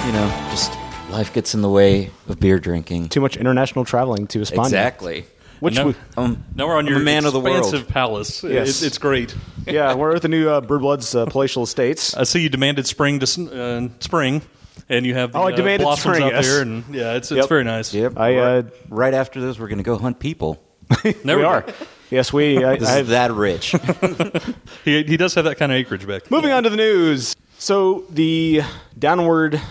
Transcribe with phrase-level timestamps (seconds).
[0.08, 0.74] you know, just
[1.12, 3.10] life gets in the way of beer drinking.
[3.10, 4.64] Too much international traveling to España.
[4.66, 5.26] Exactly.
[5.60, 7.58] Which And we, now, Um, now we're on I'm your man of the world.
[7.60, 8.44] expansive palace.
[8.44, 8.68] Yes.
[8.68, 9.36] It's, it's great.
[9.68, 12.16] yeah, we're at the new uh, Brew Bloods uh, palatial estates.
[12.18, 14.42] I see you demanded spring to uh, spring,
[14.90, 16.48] and you have the Oh, I uh, demanded blossoms spring, out yes.
[16.48, 17.38] there, and yeah, it's Yep.
[17.40, 17.94] it's very nice.
[17.94, 18.18] Yep.
[18.18, 20.62] I, uh, right, right after this, we're going to go hunt people.
[21.24, 21.66] There we are.
[22.10, 22.64] Yes, we.
[22.66, 23.74] I, This I is that rich.
[24.84, 26.32] He, he does have that kind of acreage back.
[26.32, 27.36] Moving on to the news.
[27.60, 28.62] So the
[28.98, 29.62] downward,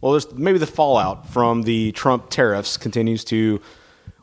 [0.00, 3.60] well, there's maybe the fallout from the Trump tariffs continues to.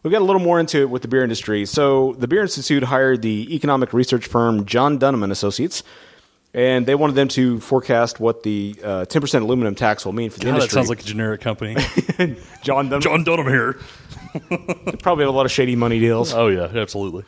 [0.03, 1.67] We've got a little more into it with the beer industry.
[1.67, 5.83] So the Beer Institute hired the economic research firm John Dunham and Associates,
[6.53, 10.39] and they wanted them to forecast what the uh, 10% aluminum tax will mean for
[10.39, 11.75] the God, that sounds like a generic company.
[12.63, 13.01] John Dunham.
[13.01, 13.79] John Dunham here.
[14.99, 16.33] probably have a lot of shady money deals.
[16.33, 17.23] Oh yeah, absolutely.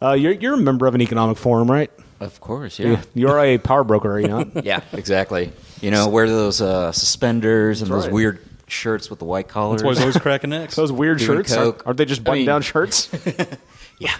[0.00, 1.90] Uh, you're, you're a member of an economic forum, right?
[2.22, 3.02] of course, yeah.
[3.14, 4.48] You're a power broker, are you not?
[4.64, 5.52] Yeah, exactly.
[5.80, 8.12] You know, wear those uh, suspenders and those right.
[8.12, 9.82] weird shirts with the white collars.
[9.82, 10.76] That's why he's always cracking necks.
[10.76, 11.74] Those weird Doing shirts coke.
[11.78, 13.10] Aren't, aren't they just I button mean- down shirts?
[13.98, 14.14] yeah.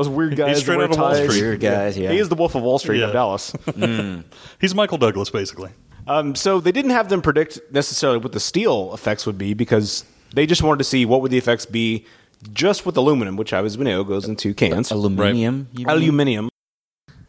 [0.00, 0.56] Those weird guys.
[0.56, 1.28] that straight wear out of Wall ties.
[1.30, 1.40] Street.
[1.42, 2.10] Weird guys, yeah.
[2.10, 3.06] He is the Wolf of Wall Street Yeah.
[3.08, 3.52] of Dallas.
[4.60, 5.70] He's Michael Douglas, basically.
[6.06, 10.04] um, so they didn't have them predict necessarily what the steel effects would be because
[10.34, 12.06] they just wanted to see what would the effects be
[12.52, 14.90] just with aluminum, which I was we know goes into cans.
[14.90, 15.68] Aluminium.
[15.72, 15.90] you mean?
[15.96, 16.48] Aluminium.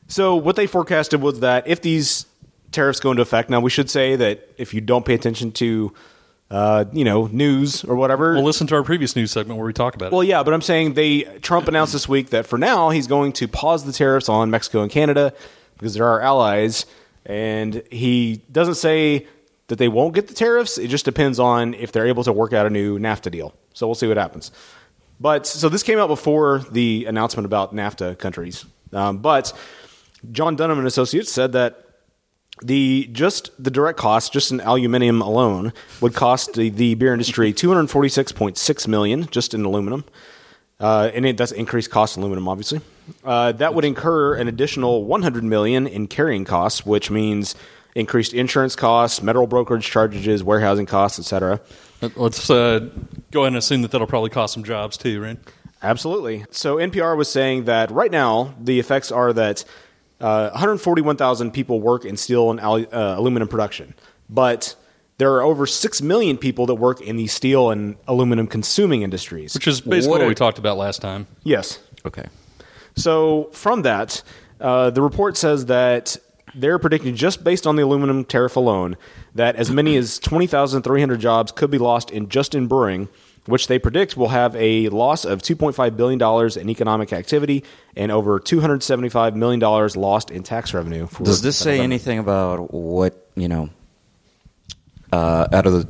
[0.07, 2.25] So what they forecasted was that if these
[2.71, 5.93] tariffs go into effect, now we should say that if you don't pay attention to,
[6.51, 9.71] uh, you know, news or whatever, Well, listen to our previous news segment where we
[9.71, 10.11] talk about it.
[10.11, 13.31] Well, yeah, but I'm saying they Trump announced this week that for now he's going
[13.33, 15.33] to pause the tariffs on Mexico and Canada
[15.77, 16.85] because they're our allies,
[17.25, 19.27] and he doesn't say
[19.67, 20.77] that they won't get the tariffs.
[20.77, 23.53] It just depends on if they're able to work out a new NAFTA deal.
[23.73, 24.51] So we'll see what happens.
[25.21, 29.53] But so this came out before the announcement about NAFTA countries, um, but
[30.33, 31.85] John Dunham and Associates said that
[32.61, 37.53] the just the direct cost, just in aluminium alone, would cost the, the beer industry
[37.53, 40.05] two hundred forty six point six million just in aluminum,
[40.79, 42.81] uh, and it does increase cost in aluminum, obviously.
[43.23, 47.55] Uh, that would incur an additional one hundred million in carrying costs, which means
[47.95, 51.59] increased insurance costs, metal brokerage charges, warehousing costs, etc.
[52.15, 52.89] Let's uh,
[53.31, 55.37] go ahead and assume that that'll probably cost some jobs too, right?
[55.83, 56.45] Absolutely.
[56.51, 59.65] So NPR was saying that right now the effects are that
[60.21, 62.85] uh, 141,000 people work in steel and uh,
[63.17, 63.93] aluminum production,
[64.29, 64.75] but
[65.17, 69.53] there are over six million people that work in the steel and aluminum consuming industries.
[69.53, 71.27] Which is basically What what, we talked about last time.
[71.43, 71.79] yes.
[72.05, 72.25] Okay.
[72.95, 74.23] So from that,
[74.59, 76.17] uh, the report says that
[76.55, 78.97] they're predicting just based on the aluminum tariff alone
[79.35, 83.07] that as many as 20,300 jobs could be lost in just in brewing,
[83.45, 87.63] which they predict will have a loss of 2.5 billion dollars in economic activity
[87.95, 91.07] and over 275 million dollars lost in tax revenue.
[91.07, 93.69] For Does this say anything about what, you know,
[95.11, 95.87] uh, out of the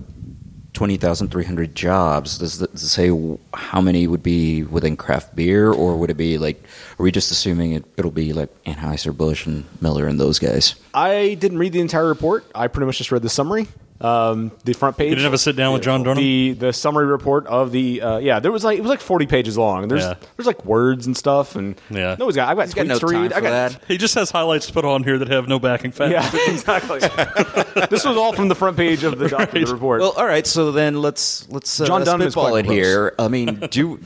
[0.73, 3.11] 20,300 jobs, does it say
[3.53, 6.63] how many would be within craft beer, or would it be like,
[6.97, 10.75] are we just assuming it, it'll be like Anheuser-Busch and Miller and those guys?
[10.93, 12.45] I didn't read the entire report.
[12.55, 13.67] I pretty much just read the summary.
[14.03, 15.09] Um, the front page.
[15.09, 16.23] You didn't have a sit down with John Dunham?
[16.23, 19.27] The the summary report of the uh, yeah, there was like it was like forty
[19.27, 19.87] pages long.
[19.87, 20.15] There's Yeah.
[20.37, 22.15] there's like words and stuff and Yeah.
[22.17, 23.13] No, he's got I've got He's got no to read.
[23.15, 23.81] time I for got that.
[23.87, 26.11] He just has highlights to put on here that have no backing facts.
[26.33, 26.99] yeah, exactly.
[27.89, 30.01] this was all from the front page of the, doc- of the report.
[30.01, 30.47] Well, all right.
[30.47, 33.13] So then let's let's uh, John Dunham is spitball quite it here.
[33.19, 33.99] I mean, do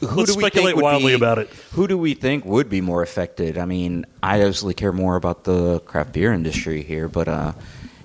[0.00, 1.48] who Let's do we speculate think would wildly be- about it.
[1.72, 3.56] Who do we think would be more affected?
[3.58, 7.52] I mean, I obviously care more about the craft beer industry here, but uh,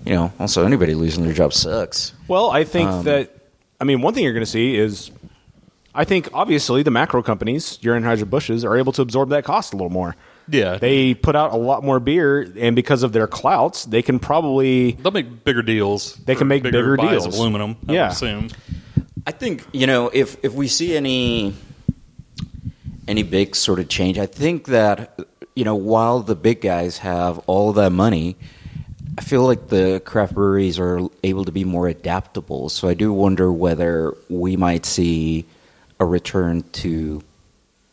[0.10, 2.14] you know, also anybody losing their job sucks.
[2.28, 3.32] Well, I think Um, that
[3.80, 5.12] I mean one thing you're going to see is
[5.94, 9.74] I think obviously the macro companies, your Anheuser Busches, are able to absorb that cost
[9.74, 10.16] a little more.
[10.52, 10.78] Yeah.
[10.80, 14.94] They put out a lot more beer, and because of their clouts, they can probably
[14.94, 16.16] They'll make bigger deals.
[16.26, 17.26] They can make bigger buys deals.
[17.28, 17.78] of aluminum.
[17.88, 18.04] I Yeah.
[18.08, 18.48] would assume.
[19.28, 21.54] I think you know if if we see any
[23.08, 25.20] any big sort of change, I think that
[25.56, 28.36] you know while the big guys have all that money,
[29.20, 32.70] I feel like the craft breweries are able to be more adaptable.
[32.70, 35.44] So I do wonder whether we might see
[36.00, 37.22] a return to,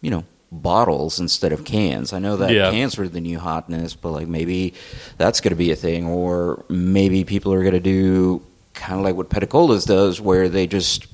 [0.02, 2.12] you know, bottles instead of cans.
[2.12, 2.70] I know that Yeah.
[2.70, 4.74] cans are the new hotness, but like maybe
[5.18, 8.40] that's going to be a thing, or maybe people are going to do
[8.74, 11.08] kind of like what Peticolas does, where they just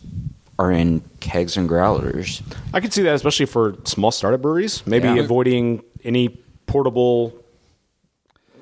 [0.59, 2.43] are in kegs and growlers.
[2.75, 4.83] I could see that, especially for small startup breweries.
[4.87, 5.21] Maybe Yeah.
[5.21, 6.29] avoiding any
[6.67, 7.33] portable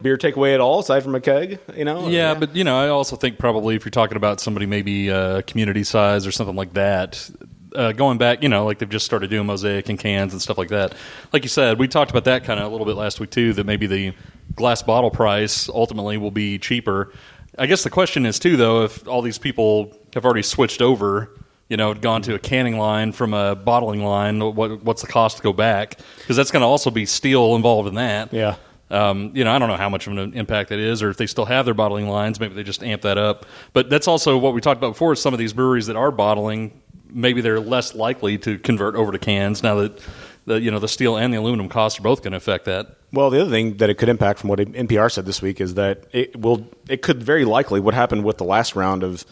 [0.02, 1.58] beer takeaway at all, aside from a keg.
[1.76, 2.08] You know?
[2.08, 5.42] Yeah, but you know, I also think probably if you're talking about somebody maybe uh,
[5.42, 7.30] community size or something like that,
[7.74, 10.58] uh, going back, you know, like they've just started doing mosaic and cans and stuff
[10.58, 10.94] like that.
[11.32, 13.52] Like you said, we talked about that kind of a little bit last week too.
[13.52, 14.12] That maybe the
[14.54, 17.12] glass bottle price ultimately will be cheaper.
[17.58, 21.30] I guess the question is too, though, if all these people have already switched over.
[21.68, 24.40] You know, gone to a canning line from a bottling line.
[24.40, 26.00] What, what's the cost to go back?
[26.18, 28.32] Because that's going to also be steel involved in that.
[28.32, 28.56] Yeah.
[28.90, 31.16] Um, you know, I don't know how much of an impact that is, or if
[31.16, 33.46] they still have their bottling lines, maybe they just amp that up.
[33.72, 35.12] But that's also what we talked about before.
[35.12, 39.12] Is some of these breweries that are bottling, maybe they're less likely to convert over
[39.12, 40.00] to cans now that
[40.46, 42.96] the you know the steel and the aluminum costs are both going to affect that.
[43.12, 45.74] Well, the other thing that it could impact, from what NPR said this week, is
[45.74, 46.68] that it will.
[46.88, 49.24] It could very likely what happened with the last round of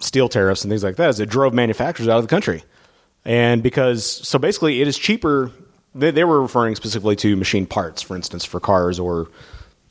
[0.00, 2.64] steel tariffs and things like that is it drove manufacturers out of the country,
[3.24, 5.50] and because so basically it is cheaper.
[5.96, 9.28] They, they were referring specifically to machine parts, for instance, for cars or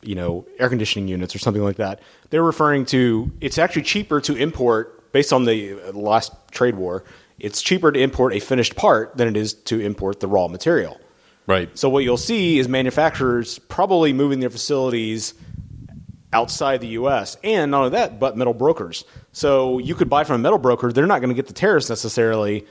[0.01, 1.99] you know air conditioning units or something like that.
[2.29, 7.03] They're referring to it's actually cheaper to import based on the uh, last trade war.
[7.39, 10.99] It's cheaper to import a finished part than it is to import the raw material.
[11.47, 11.69] Right.
[11.77, 15.33] So what you'll see is manufacturers probably moving their facilities
[16.33, 17.37] outside the U.S.
[17.43, 19.05] and not only that, but metal brokers.
[19.31, 21.89] So you could buy from a metal broker; they're not going to get the tariffs
[21.89, 22.65] necessarily.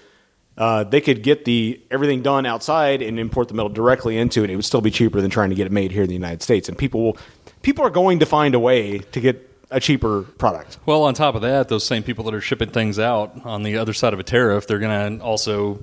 [0.56, 4.51] Uh, they could get the everything done outside and import the metal directly into it.
[4.51, 6.43] It would still be cheaper than trying to get it made here in the United
[6.43, 6.69] States.
[6.69, 7.19] And people will,
[7.62, 10.79] people are going to find a way to get a cheaper product.
[10.87, 13.79] Well, on top of that, those same people that are shipping things out on the
[13.79, 15.83] other side of a tariff, they're going to also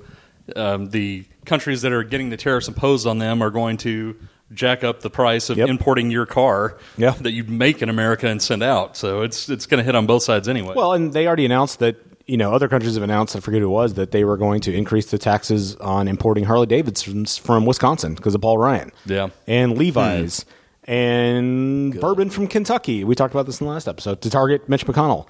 [0.56, 4.16] um, the countries that are getting the tariffs imposed on them are going to
[4.54, 5.68] jack up the price of Yep.
[5.68, 7.10] importing your car Yeah.
[7.20, 8.96] that you make in America and send out.
[8.96, 10.74] So it's it's going to hit on both sides anyway.
[10.74, 13.36] Well, and they already announced that you know other countries have announced.
[13.36, 16.44] I forget who it was that they were going to increase the taxes on importing
[16.44, 18.90] Harley Davidsons from Wisconsin because of Paul Ryan.
[19.04, 19.28] Yeah.
[19.46, 19.78] and hmm.
[19.78, 20.46] Levi's
[20.84, 23.04] and bourbon from Kentucky.
[23.04, 25.26] We talked about this in the last episode to target Mitch McConnell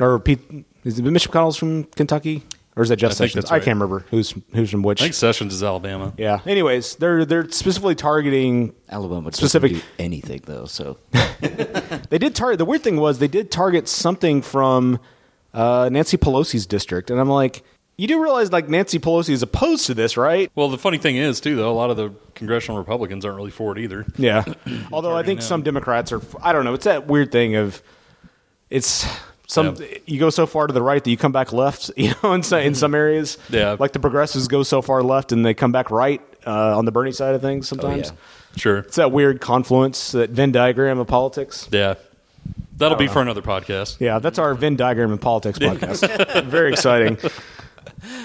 [0.00, 0.38] or Pete.
[0.84, 2.44] Is it Mitch McConnell's from Kentucky
[2.76, 3.34] or is that Jeff I Sessions?
[3.34, 5.00] that's I can't remember who's who's from which.
[5.00, 6.12] I think Sessions is Alabama.
[6.16, 6.38] Yeah.
[6.46, 10.96] Anyways, they're they're specifically targeting Alabama doesn't Specific- do anything though, so
[12.08, 12.58] They did target.
[12.58, 15.00] The weird thing was they did target something from
[15.56, 17.64] uh, Nancy Pelosi's district, and I'm like,
[17.96, 20.52] you do realize like Nancy Pelosi is opposed to this, right?
[20.54, 23.50] Well, the funny thing is, too, though, a lot of the congressional Republicans aren't really
[23.50, 24.04] for it either.
[24.18, 24.44] Yeah.
[24.92, 25.46] Although I think now.
[25.46, 26.20] some Democrats are.
[26.42, 26.74] I don't know.
[26.74, 27.82] It's that weird thing of
[28.68, 29.06] it's
[29.46, 29.76] some.
[30.04, 31.90] You go so far to the right that you come back left.
[31.96, 33.38] You know, in some, in some areas.
[33.48, 33.76] Yeah.
[33.78, 36.92] Like the progressives go so far left and they come back right uh, on the
[36.92, 37.66] Bernie side of things.
[37.66, 38.16] Sometimes yeah.
[38.56, 38.78] Sure.
[38.78, 41.66] it's that weird confluence, that Venn diagram of politics.
[41.72, 41.94] Yeah.
[42.76, 44.00] That'll be for another podcast.
[44.00, 46.44] Yeah, that's our Venn diagram in politics podcast.
[46.44, 47.18] Very exciting.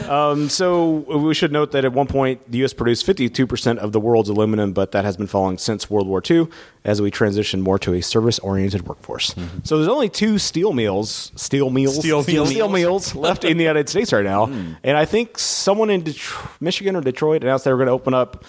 [0.07, 2.73] Um, so we should note that at one point the U.S.
[2.73, 6.47] produced 52% of the world's aluminum, but that has been falling since World War II
[6.83, 9.33] as we transition more to a service-oriented workforce.
[9.63, 12.71] So there's only two steel mills, steel mills, Steel steel, mills.
[12.73, 14.45] mills left in the United States right now,
[14.83, 16.05] and I think someone in
[16.59, 18.43] Michigan or Detroit announced they were going to open up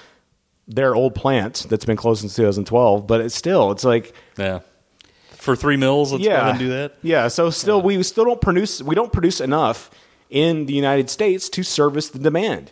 [0.66, 3.06] their old plant that's been closed since 2012.
[3.06, 4.60] But it's still, it's like Yeah.
[5.42, 6.94] For three mills, let's go ahead and do that.
[7.02, 7.26] yeah.
[7.28, 8.80] So still, we still don't produce.
[8.80, 9.90] We don't produce enough
[10.30, 12.70] in the United States to service the demand.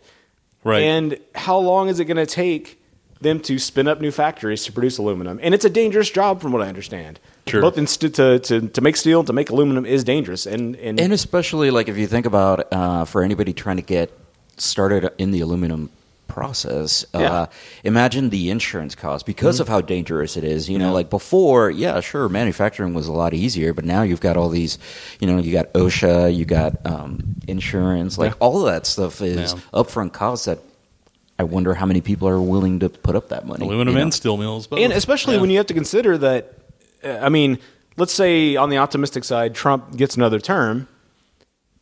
[0.63, 0.83] Right.
[0.83, 2.81] And how long is it going to take
[3.21, 5.41] them to spin up new factories to produce aluminum?
[5.43, 7.19] And it's a dangerous job, from what I understand.
[7.49, 7.61] Sure.
[7.61, 10.47] Both in st- to, to to make steel and to make aluminum is dangerous.
[10.47, 14.13] And and, and especially like if you think about uh, for anybody trying to get
[14.59, 15.91] started in the aluminum
[16.31, 17.21] process Yeah.
[17.33, 17.47] uh,
[17.85, 22.01] imagine the insurance cost because of how dangerous it is you know like before yeah
[22.01, 24.79] sure manufacturing was a lot easier but now you've got all these
[25.21, 29.53] you know you got osha you got um, insurance like all of that stuff is
[29.55, 29.61] Yeah.
[29.75, 30.59] upfront costs that
[31.39, 34.03] i wonder how many people are willing to put up that money Aluminum you know?
[34.03, 34.67] and steel mills.
[34.67, 34.79] Both.
[34.81, 35.41] and especially Yeah.
[35.41, 36.53] when you have to consider that.
[37.03, 37.59] uh, I mean,
[37.97, 40.87] let's say on the optimistic side, Trump gets another term,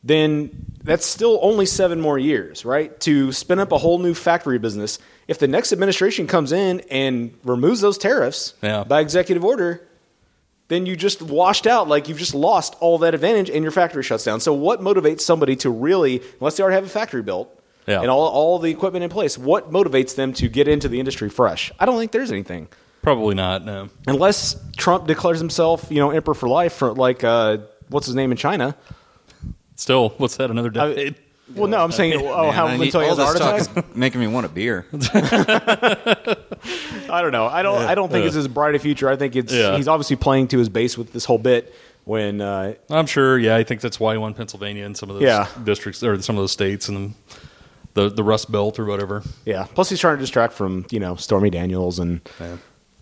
[0.04, 2.98] then that's still only seven more years, right?
[3.00, 4.98] To spin up a whole new factory business.
[5.26, 8.84] If the next administration comes in and removes those tariffs Yeah.
[8.84, 9.82] by executive order,
[10.68, 14.02] then you just washed out, like you've just lost all that advantage and your factory
[14.02, 14.40] shuts down.
[14.40, 17.48] So, what motivates somebody to really, unless they already have a factory built
[17.86, 18.00] Yeah.
[18.02, 21.30] and all, all the equipment in place, what motivates them to get into the industry
[21.30, 21.72] fresh?
[21.80, 22.68] I don't think there's anything.
[23.00, 23.64] Probably not.
[23.64, 23.88] No.
[24.06, 28.30] unless Trump declares himself, you know, emperor for life, for like uh, what's his name
[28.30, 28.74] in China.
[29.78, 30.50] Still, what's that?
[30.50, 31.14] Another I- decade?
[31.54, 33.40] well, no, I'm saying, oh, Man, how I need- until he all has a this
[33.42, 33.90] heart talk attack.
[33.90, 34.84] is making me want a beer.
[37.10, 37.46] I don't know.
[37.46, 37.78] I don't.
[37.82, 39.08] I don't think it's his bright a future.
[39.08, 39.76] I think it's Yeah.
[39.76, 41.74] he's obviously playing to his base with this whole bit.
[42.04, 43.38] When uh, I'm sure.
[43.38, 45.46] Yeah, I think that's why he won Pennsylvania and some of those Yeah.
[45.64, 47.14] districts or some of those states and
[47.94, 49.22] the the Rust Belt or whatever.
[49.44, 52.20] yeah, plus he's trying to distract from you know Stormy Daniels and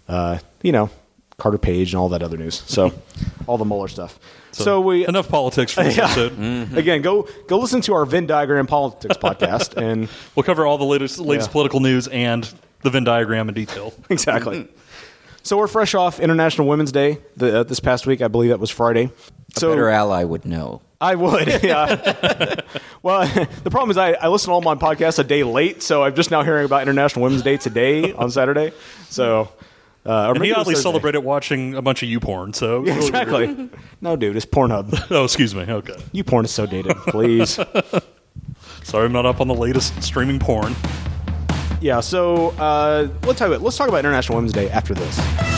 [0.09, 0.91] uh, you know
[1.39, 2.63] Carter Page and all that other news.
[2.67, 2.93] So
[3.47, 4.19] all the Mueller stuff.
[4.65, 6.05] So, we enough politics for this Yeah.
[6.05, 6.73] episode.
[6.77, 10.85] again go go listen to our Venn diagram politics podcast and We'll cover all the
[10.85, 11.53] latest latest Yeah.
[11.53, 12.51] political news and
[12.83, 13.93] the Venn diagram in detail.
[14.11, 14.69] exactly.
[15.43, 18.21] So we're fresh off International Women's Day the, uh, this past week.
[18.21, 19.05] I believe that was Friday.
[19.57, 20.83] A So better ally would know.
[21.01, 22.57] I would, yeah.
[23.03, 23.27] well,
[23.63, 26.15] the problem is I, I listen to all my podcasts a day late, so I'm
[26.15, 28.73] just now hearing about International Women's Day today on Saturday.
[29.11, 29.51] So,
[30.07, 32.53] uh, or he oddly celebrated watching a bunch of you porn.
[32.53, 33.69] So Yeah, exactly.
[34.01, 35.07] no, dude, it's Pornhub.
[35.11, 35.63] Oh, excuse me.
[35.63, 36.97] Okay, You porn is so dated.
[37.09, 37.59] Please.
[38.83, 40.75] sorry, I'm not up on the latest streaming porn.
[41.81, 42.01] yeah.
[42.01, 45.56] So uh, let's talk about let's talk about International Women's Day after this.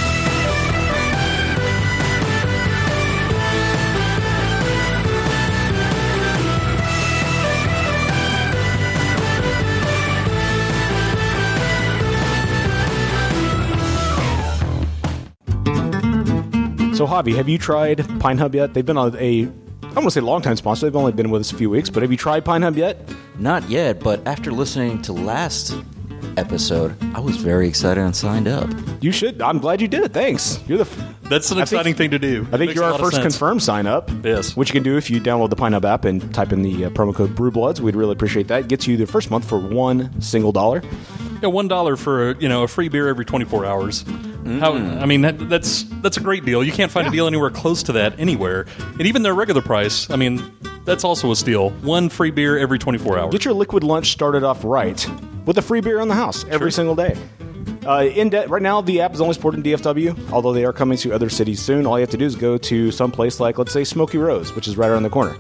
[16.99, 18.75] So, Javi, have you tried PintHub yet?
[18.75, 20.87] They've been on a, I don't want to say long time sponsor.
[20.87, 23.09] They've only been with us a few weeks, but have you tried PintHub yet?
[23.39, 25.77] Not yet, but after listening to last
[26.37, 28.69] episode, I was very excited and signed up.
[29.01, 29.41] You should.
[29.41, 30.13] I'm glad you did it.
[30.13, 30.59] Thanks.
[30.67, 30.85] You're the.
[30.91, 32.43] f- That's an I think- exciting thing to do.
[32.49, 33.33] I think Makes you're a our lot of first sense.
[33.35, 34.11] confirmed sign up.
[34.25, 34.57] Yes.
[34.57, 36.91] Which you can do if you download the PintHub app and type in the uh,
[36.91, 37.79] promo code BrewBloods.
[37.79, 38.67] We'd really appreciate that.
[38.67, 40.83] Gets you the first month for one single dollar.
[41.43, 44.05] Yeah, one dollar for a, you know a free beer every 24 hours.
[44.61, 46.65] How, I mean, that, that's that's a great deal.
[46.65, 48.67] You can't find a deal anywhere close to that anywhere.
[48.93, 50.43] And even their regular price, I mean,
[50.85, 51.71] that's also a steal.
[51.71, 53.33] One free beer every 24 hours.
[53.33, 55.07] Get your liquid lunch started off right
[55.45, 57.15] with a free beer on the house every single day.
[57.87, 60.73] Uh, in de- right now, the app is only supported in DFW, although they are
[60.73, 61.87] coming to other cities soon.
[61.87, 64.55] All you have to do is go to some place like, let's say, Smoky Rose,
[64.55, 65.37] which is right around the corner.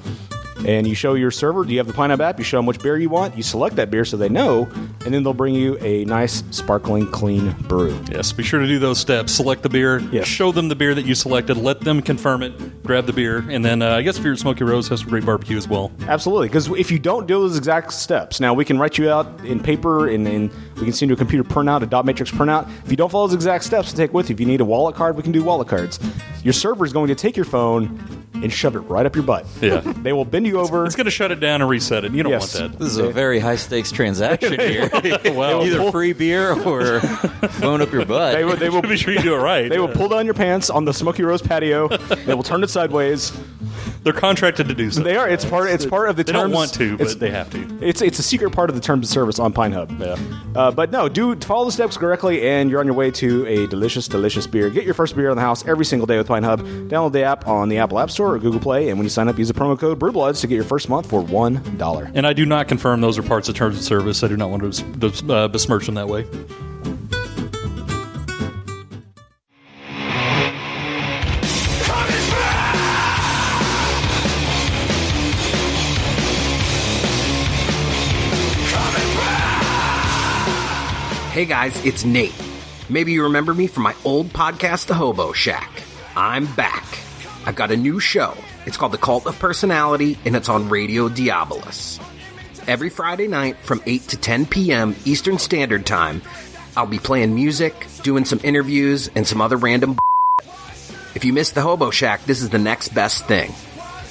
[0.66, 2.38] And you show your server, do you have the PintHub app?
[2.38, 3.36] You show them which beer you want.
[3.36, 4.68] You select that beer so they know,
[5.04, 7.98] and then they'll bring you a nice, sparkling, clean brew.
[8.10, 9.32] Yes, be sure to do those steps.
[9.32, 10.00] Select the beer.
[10.12, 10.26] Yes.
[10.26, 11.56] Show them the beer that you selected.
[11.56, 12.82] Let them confirm it.
[12.82, 15.08] Grab the beer, and then uh, I guess if you're at Smoky Rose, has some
[15.08, 15.92] great barbecue as well.
[16.08, 19.44] Absolutely, because if you don't do those exact steps, now we can write you out
[19.44, 22.68] in paper and, and we can send you a computer printout, a dot matrix printout.
[22.84, 24.64] If you don't follow those exact steps to take with you, if you need a
[24.64, 26.00] wallet card, we can do wallet cards.
[26.42, 27.98] Your server is going to take your phone
[28.34, 29.46] and shove it right up your butt.
[29.60, 29.80] Yeah.
[30.02, 30.84] they will bend you over.
[30.86, 32.12] It's going to shut it down and reset it.
[32.12, 32.58] You don't Yes.
[32.58, 32.78] want that.
[32.78, 34.90] This is a very high stakes transaction here.
[35.38, 35.62] Wow.
[35.62, 38.34] Either free beer or phone up your butt.
[38.34, 39.68] They will, they will, be sure you do it right.
[39.68, 41.88] they will pull down your pants on the Smoky Rose patio.
[41.88, 43.32] they will turn it sideways.
[44.04, 45.02] They're contracted to do so.
[45.02, 45.28] They are.
[45.28, 45.68] It's part.
[45.70, 46.44] It's part of the They terms.
[46.44, 47.78] don't want to, it's- but they have to.
[47.86, 49.98] It's it's a secret part of the terms of service on PintHub.
[50.00, 50.16] Yeah.
[50.58, 53.66] Uh, but no, do follow the steps correctly, and you're on your way to a
[53.66, 54.70] delicious, delicious beer.
[54.70, 56.88] Get your first beer in the house every single day with PintHub.
[56.88, 59.28] Download the app on the Apple App Store or Google Play, and when you sign
[59.28, 62.10] up, use the promo code BrewBloods to get your first month for one dollar.
[62.14, 64.22] And I do not confirm those are parts of terms of service.
[64.22, 66.26] I do not want to bes- uh, besmirch them that way.
[81.32, 82.34] Hey guys, it's Nate.
[82.88, 85.70] Maybe you remember me from my old podcast, The Hobo Shack.
[86.16, 86.84] I'm back.
[87.46, 88.36] I've got a new show.
[88.68, 91.98] It's called The Cult of Personality, and it's on Radio Diabolus.
[92.66, 94.94] Every Friday night from 8 to 10 p.m.
[95.06, 96.20] Eastern Standard Time,
[96.76, 99.96] I'll be playing music, doing some interviews, and some other random
[101.14, 103.54] If you missed The Hobo Shack, this is the next best thing.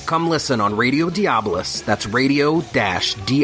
[0.08, 1.86] Come listen on Radio Diabolus.
[1.86, 3.44] That's radio D-I-A-B-O-L-U-S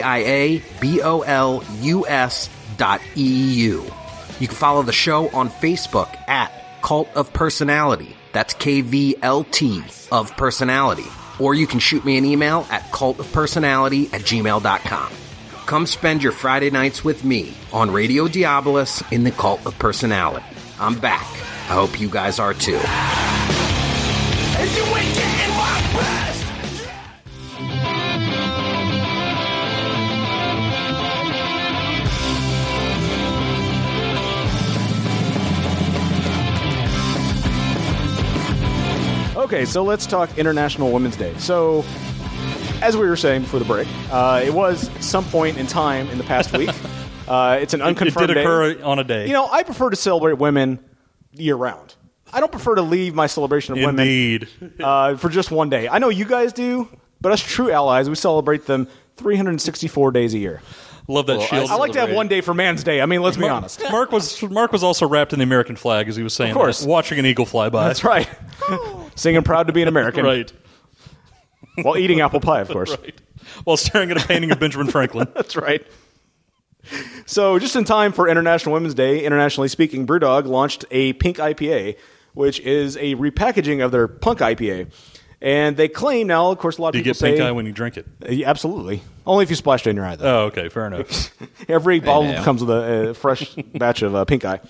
[2.78, 3.84] dot E-U.
[4.40, 6.52] You can follow the show on Facebook at
[6.82, 8.16] Cult of Personality.
[8.34, 11.06] That's K-V-L-T of Personality.
[11.40, 15.12] Or you can shoot me an email at cultofpersonality at gmail.com.
[15.66, 20.46] Come spend your Friday nights with me on Radio Diabolus in the Cult of Personality.
[20.80, 21.26] I'm back.
[21.70, 22.80] I hope you guys are too.
[39.54, 41.32] Okay, so let's talk International Women's Day.
[41.38, 41.86] So,
[42.82, 46.18] as we were saying before the break, uh, it was some point in time in
[46.18, 46.72] the past week.
[47.28, 48.32] Uh, it's an unconfirmed.
[48.32, 48.42] It did day.
[48.42, 49.28] occur on a day.
[49.28, 50.80] You know, I prefer to celebrate women
[51.34, 51.94] year round.
[52.34, 54.48] I don't prefer to leave my celebration of Indeed.
[54.60, 55.88] women uh, for just one day.
[55.88, 56.90] I know you guys do,
[57.22, 60.64] but us true allies, we celebrate them 364 days a year.
[61.08, 61.70] Love that Well, shield.
[61.70, 63.02] I like to have one day for Man's Day.
[63.02, 63.82] I mean, let's be honest.
[63.92, 66.58] Mark was Mark was also wrapped in the American flag as he was saying, Of
[66.58, 66.82] course.
[66.82, 67.88] that, watching an eagle fly by.
[67.88, 68.30] That's right.
[69.16, 70.52] Singing proud to be an American right,
[71.82, 72.92] while eating apple pie, of course.
[72.98, 73.14] right.
[73.66, 75.28] While staring at a painting of Benjamin Franklin.
[75.36, 75.86] That's right.
[77.26, 81.98] So, just in time for International Women's Day, internationally speaking, Brewdog launched a pink IPA,
[82.34, 84.92] which is a repackaging of their punk IPA.
[85.44, 87.48] And they claim now, of course, a lot of Do you people get pink say,
[87.48, 88.08] eye when you drink it?
[88.30, 89.02] Yeah, absolutely.
[89.28, 90.44] Only if you splashed it in your eye, though.
[90.44, 91.32] Oh, okay, fair enough.
[91.68, 92.44] Every bottle now.
[92.46, 94.62] comes with a, a fresh batch of uh, pink eye.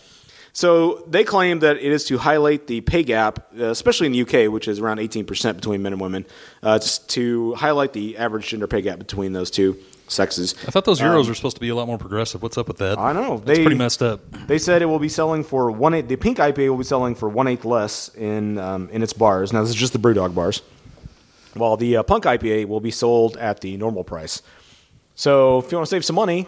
[0.52, 4.22] So they claim that it is to highlight the pay gap, uh, especially in the
[4.22, 6.26] UK, which is around 18% between men and women,
[6.64, 9.78] uh, just to highlight the average gender pay gap between those two
[10.08, 10.54] sexes.
[10.68, 12.42] I thought those Euros were supposed to be a lot more progressive.
[12.42, 12.98] What's up with that?
[12.98, 13.38] Um, I know.
[13.38, 14.20] That's They- pretty messed up.
[14.48, 16.08] They said it will be selling for one eighth.
[16.08, 19.54] The pink IPA will be selling for one eighth less in um, in its bars.
[19.54, 20.62] Now this is just the BrewDog bars,
[21.54, 24.42] while the uh, punk IPA will be sold at the normal price.
[25.16, 26.48] So if you want to save some money,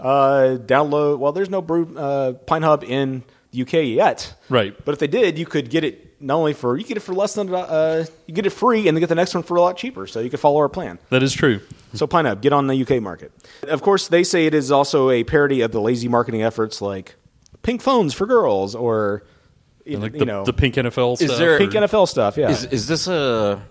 [0.00, 1.18] uh, download.
[1.18, 4.74] Well, there's no brew uh, PintHub in the UK yet, Right.
[4.84, 7.12] But if they did, you could get it not only for you get it for
[7.14, 9.60] less than uh, you get it free, and then get the next one for a
[9.60, 10.06] lot cheaper.
[10.06, 10.98] So you could follow our plan.
[11.10, 11.60] That is true.
[11.94, 13.32] So PintHub, get on the UK market.
[13.64, 17.16] Of course, they say it is also a parody of the lazy marketing efforts like
[17.62, 19.22] pink phones for girls or
[19.84, 21.38] you, Like you the, know the pink NFL Is stuff.
[21.38, 22.36] there- pink NFL stuff.
[22.36, 23.62] Yeah, Is is this a?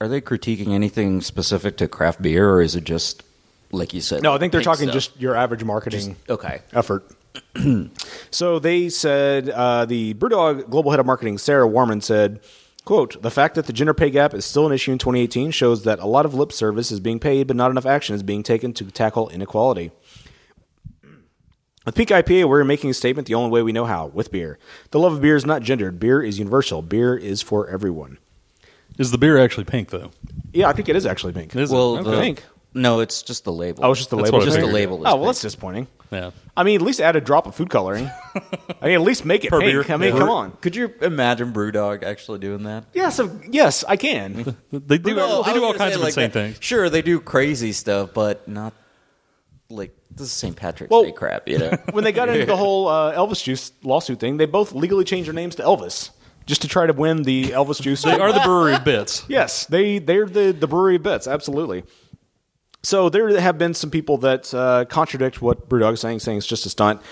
[0.00, 3.24] Are they critiquing anything specific to craft beer, or is it just
[3.72, 4.22] like you said?
[4.22, 4.94] no, I think they're talking stuff?
[4.94, 6.60] just your average marketing okay.
[6.72, 7.04] effort.
[8.30, 12.40] so they said uh, the BrewDog global head of marketing Sarah Warman said.
[12.88, 15.84] Quote, the fact that the gender pay gap is still an issue in 2018 shows
[15.84, 18.42] that a lot of lip service is being paid, but not enough action is being
[18.42, 19.90] taken to tackle inequality.
[21.84, 24.58] With Pink IPA, we're making a statement the only way we know how with beer.
[24.90, 26.00] The love of beer is not gendered.
[26.00, 26.80] Beer is universal.
[26.80, 28.16] Beer is for everyone.
[28.96, 30.10] Is the beer actually pink though?
[30.54, 31.54] Yeah, I think it is actually pink.
[31.54, 31.74] Is it?
[31.74, 32.10] Well, Okay.
[32.10, 32.44] the, Pink.
[32.74, 33.84] No, it's just the label.
[33.84, 34.38] Oh, it's just the That's label.
[34.38, 34.74] what I just the figured.
[34.74, 35.06] label.
[35.06, 35.86] is Oh, well, that's disappointing.
[36.10, 36.30] Yeah.
[36.56, 38.10] I mean, at least add a drop of food coloring.
[38.80, 39.86] I mean, at least make it Per pink.
[39.86, 39.94] beer.
[39.94, 40.18] I mean, Yeah.
[40.20, 40.52] come on.
[40.60, 42.84] Could you imagine BrewDog actually doing that?
[42.94, 44.56] Yes, of- yes, I can.
[44.72, 45.14] They do.
[45.14, 46.32] No, they I do all gonna kinds say of like insane that.
[46.32, 46.56] things.
[46.60, 48.72] Sure, they do crazy stuff, but not
[49.70, 50.56] like this is St.
[50.56, 51.70] Patrick's Well- Day crap, you know.
[51.92, 55.26] when they got into the whole uh, Elvis Juice lawsuit thing, they both legally changed
[55.28, 56.10] their names to Elvis
[56.46, 58.02] just to try to win the Elvis Juice.
[58.02, 59.24] They are the brewery of bits.
[59.28, 61.84] Yes, they they're the the brewery of bits, absolutely.
[62.82, 66.46] So there have been some people that uh, contradict what Brewdog is saying, saying it's
[66.46, 67.02] just a stunt.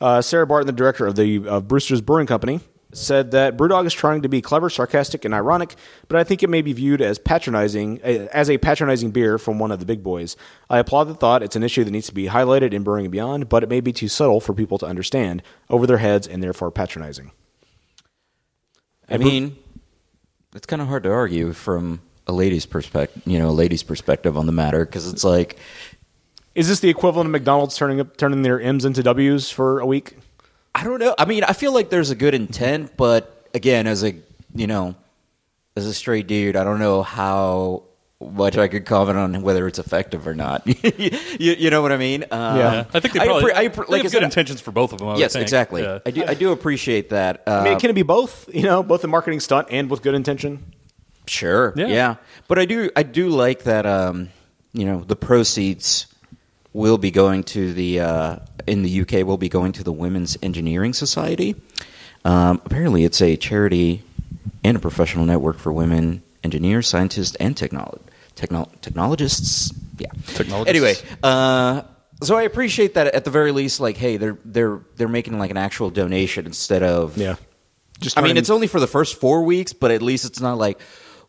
[0.00, 2.60] Uh, Sarah Barton, the director of the of Brewster's Brewing Company,
[2.92, 5.76] said that Brewdog is trying to be clever, sarcastic, and ironic,
[6.08, 9.70] but I think it may be viewed as patronizing as a patronizing beer from one
[9.70, 10.36] of the big boys.
[10.68, 13.12] I applaud the thought; it's an issue that needs to be highlighted in Brewing and
[13.12, 16.42] Beyond, but it may be too subtle for people to understand, over their heads, and
[16.42, 17.30] therefore patronizing.
[19.08, 19.56] I mean,
[20.54, 24.36] it's kind of hard to argue from a lady's perspective, you know, a lady's perspective
[24.36, 25.58] on the matter because it's like,
[26.54, 29.86] Is this the equivalent of McDonald's turning up, turning their M's into W's for a
[29.86, 30.16] week?
[30.74, 31.14] I don't know.
[31.18, 34.14] I mean, I feel like there's a good intent, but again, as a
[34.54, 34.94] you know,
[35.76, 37.84] as a straight dude, I don't know how
[38.20, 40.66] much I could comment on whether it's effective or not.
[40.98, 42.22] you, you know what I mean?
[42.24, 42.84] Uh, Yeah.
[42.94, 43.52] I think they probably.
[43.52, 45.08] appre- I they appre- like have I good said, intentions for both of them.
[45.08, 45.82] I yes, exactly.
[45.82, 45.98] Yeah.
[46.06, 46.24] I do.
[46.24, 47.42] I do appreciate that.
[47.46, 48.48] Uh, I mean, can it be both?
[48.54, 50.72] You know, both a marketing stunt and with good intention.
[51.26, 51.72] Sure.
[51.76, 51.86] Yeah.
[51.86, 52.14] Yeah.
[52.48, 54.28] But I do I do like that um
[54.72, 56.06] you know the proceeds
[56.72, 60.36] will be going to the uh, in the UK will be going to the Women's
[60.42, 61.54] Engineering Society.
[62.24, 64.02] Um, apparently it's a charity
[64.64, 68.00] and a professional network for women engineers, scientists and technolo-
[68.34, 69.72] techno- technologists.
[69.98, 70.08] Yeah.
[70.34, 70.68] Technologists.
[70.68, 71.82] Anyway, uh
[72.22, 75.50] so I appreciate that at the very least like hey they're they're they're making like
[75.50, 77.36] an actual donation instead of Yeah.
[78.00, 80.58] Just I mean, it's only for the first four weeks, but at least it's not
[80.58, 80.80] like,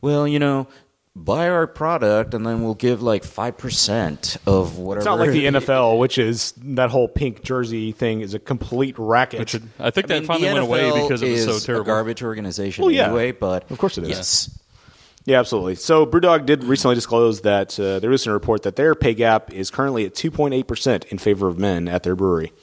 [0.05, 0.67] well, you know,
[1.15, 4.99] buy our product and then we'll give like five percent of whatever.
[4.99, 8.95] It's not like the NFL, which is that whole pink jersey thing is a complete
[8.99, 9.39] racket.
[9.39, 11.65] Which I think I that mean, finally the went away because it was is so
[11.65, 11.83] terrible.
[11.91, 13.05] A garbage organization, Well, yeah.
[13.05, 13.31] anyway.
[13.31, 14.09] But Of course it is.
[14.09, 14.59] Yes,
[15.25, 15.73] yeah, absolutely.
[15.75, 19.51] So Brewdog did recently disclose that uh, there is a report that their pay gap
[19.51, 22.53] is currently at 2.8 percent in favor of men at their brewery.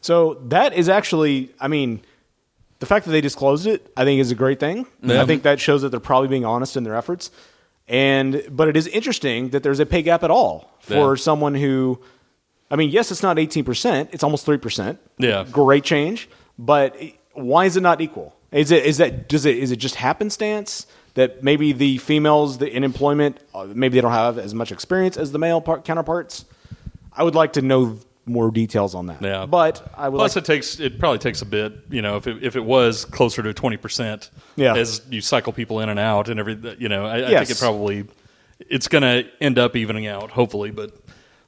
[0.00, 2.00] So that is actually, I mean,
[2.80, 4.86] the fact that they disclosed it, I think, is a great thing.
[5.02, 5.22] Yeah.
[5.22, 7.30] I think that shows that they're probably being honest in their efforts.
[7.88, 11.20] And but it is interesting that there's a pay gap at all for Yeah.
[11.22, 12.00] someone who,
[12.70, 14.98] I mean, yes, it's not 18 percent; it's almost three percent.
[15.18, 15.44] Yeah.
[15.50, 16.28] great change.
[16.58, 16.96] But
[17.32, 18.34] why is it not equal?
[18.52, 22.74] Is it is that does it is it just happenstance that maybe the females that
[22.74, 26.44] in employment uh, maybe they don't have as much experience as the male part, counterparts?
[27.12, 29.22] I would like to know more details on that.
[29.22, 31.72] Yeah, but I would Plus, like, it takes it probably takes a bit.
[31.90, 34.76] You know, if it, if it was closer to twenty percent, Yeah.
[34.76, 37.58] as you cycle people in and out and everything, you know, I, I think it
[37.58, 38.06] probably
[38.68, 40.30] it's going to end up evening out.
[40.30, 40.92] Hopefully, but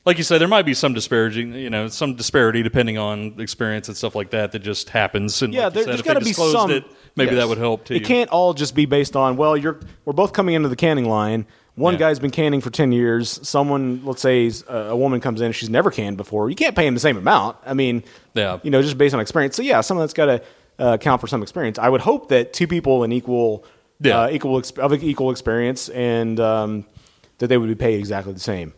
[0.05, 3.89] like you said, there might be some disparaging, you know, some disparity depending on experience
[3.89, 5.43] and stuff like that that just happens.
[5.43, 6.71] And yeah, like there, you said, there's if got to be some.
[6.71, 7.43] It, maybe yes.
[7.43, 7.95] that would help too.
[7.95, 11.09] It can't all just be based on well, you're we're both coming into the canning
[11.09, 11.47] line.
[11.75, 12.01] One Yeah.
[12.01, 13.41] guy's been canning for ten years.
[13.43, 16.51] Someone, let's say, a a woman comes in, she's never canned before.
[16.51, 17.57] You can't pay him the same amount.
[17.65, 18.03] I mean,
[18.35, 18.59] Yeah.
[18.63, 19.57] you know, just based on experience.
[19.57, 20.43] So yeah, someone that's got to
[20.79, 21.79] uh, count for some experience.
[21.79, 23.65] I would hope that two people in equal,
[24.01, 24.23] Yeah.
[24.23, 26.85] uh, equal ex- of equal experience, and um,
[27.39, 28.73] that they would be paid exactly the same.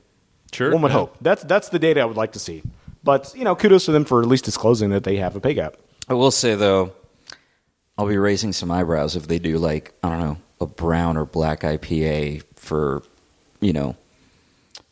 [0.52, 0.98] Sure, One would yeah.
[0.98, 1.16] hope.
[1.20, 2.62] That's that's the data I would like to see.
[3.02, 5.54] But you know, kudos to them for at least disclosing that they have a pay
[5.54, 5.76] gap.
[6.09, 6.92] I will say though,
[7.98, 11.24] I'll be raising some eyebrows if they do like I don't know a brown or
[11.24, 13.03] black IPA for
[13.61, 13.96] you know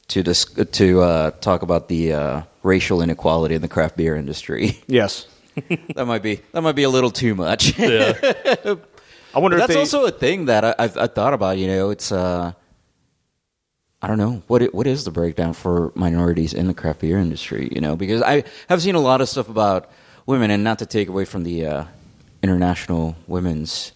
[0.08, 4.78] to dis- to uh, talk about the uh, racial inequality in the craft beer industry.
[4.86, 5.26] Yes.
[5.94, 7.78] that might be that might be a little too much.
[7.78, 8.14] Yeah.
[9.34, 11.58] I wonder that's they, also a thing that I, I've, I've thought about.
[11.58, 12.52] You know, it's uh,
[14.00, 17.18] I don't know what it, what is the breakdown for minorities in the craft beer
[17.18, 17.68] industry.
[17.70, 19.90] You know, because I have seen a lot of stuff about
[20.24, 21.84] women, and not to take away from the uh,
[22.42, 23.92] International Women's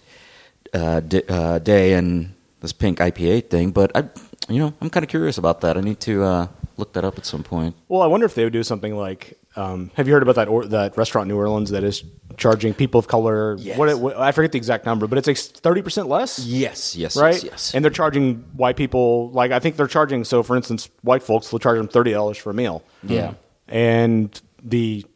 [0.75, 2.36] uh, uh, Day and
[2.67, 4.09] this pink IPA thing, but I,
[4.49, 5.77] you know, I'm kind of curious about that.
[5.77, 7.77] I need to uh, look that up at some point.
[7.89, 9.39] Well, I wonder if they would do something like.
[9.55, 12.05] Um, have you heard about that or, that restaurant in New Orleans that is
[12.37, 13.57] charging people of color?
[13.59, 13.79] Yes.
[13.79, 16.41] What, what I forget the exact number, but it's like thirty percent less.
[16.41, 17.35] Yes, yes, right.
[17.35, 17.75] yes, yes.
[17.75, 20.25] And they're charging white people like I think they're charging.
[20.25, 22.83] So, for instance, white folks will charge them thirty dollars for a meal.
[23.03, 23.35] Yeah.
[23.69, 25.07] And the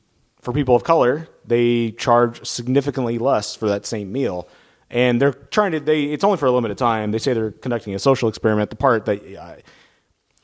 [0.40, 4.48] for people of color, they charge significantly less for that same meal.
[4.90, 5.80] And they're trying to.
[5.80, 7.12] They it's only for a limited time.
[7.12, 8.70] They say they're conducting a social experiment.
[8.70, 9.56] The part that uh,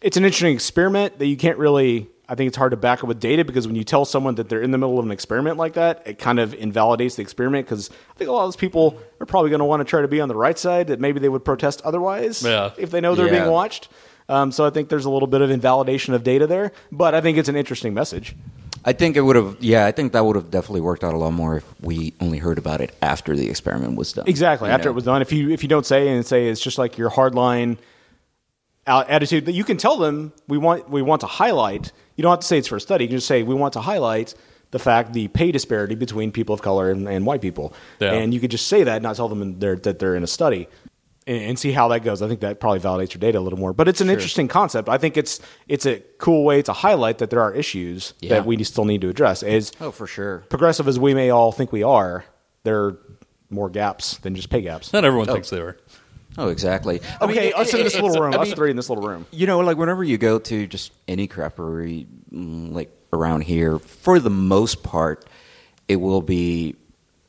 [0.01, 3.09] it's an interesting experiment that you can't really I think it's hard to back up
[3.09, 5.59] with data because when you tell someone that they're in the middle of an experiment
[5.59, 8.57] like that, it kind of invalidates the experiment because I think a lot of those
[8.57, 10.99] people are probably going to want to try to be on the right side that
[10.99, 12.71] maybe they would protest otherwise Yeah.
[12.79, 13.43] if they know they're Yeah.
[13.43, 13.89] being watched.
[14.29, 17.21] Um, so I think there's a little bit of invalidation of data there, but I
[17.21, 18.35] think it's an interesting message.
[18.89, 19.57] I think it would have.
[19.61, 22.39] Yeah, I think that would have definitely worked out a lot more if we only
[22.39, 24.29] heard about it after the experiment was done.
[24.29, 24.69] Exactly.
[24.69, 24.93] You After know?
[24.93, 27.11] it was done, if you if you don't say and say it's just like your
[27.11, 27.79] hardline
[28.87, 31.91] attitude that you can tell them we want we want to highlight.
[32.15, 33.05] You don't have to say it's for a study.
[33.05, 34.35] You can just say we want to highlight
[34.71, 38.13] the fact the pay disparity between people of color and, and white people, Yeah.
[38.13, 40.27] and you could just say that, not tell them in their, that they're in a
[40.27, 40.69] study.
[41.29, 42.23] And, and see how that goes.
[42.23, 43.73] I think that probably validates your data a little more.
[43.73, 44.89] But it's an interesting concept.
[44.89, 48.31] I think it's it's a cool way to highlight that there are issues Yeah.
[48.35, 49.43] that we still need to address.
[49.43, 50.45] As Oh, for sure.
[50.49, 52.25] progressive as we may all think we are,
[52.63, 52.99] there are
[53.51, 54.93] more gaps than just pay gaps.
[54.93, 55.33] Not everyone oh.
[55.33, 55.77] thinks they are.
[56.39, 57.01] Oh, exactly.
[57.21, 58.77] I Okay, mean, us it- in this it- little room, I us mean, three in
[58.77, 59.27] this little room.
[59.33, 64.31] You know, like whenever you go to just any crappery, like around here, for the
[64.31, 65.25] most part,
[65.89, 66.77] it will be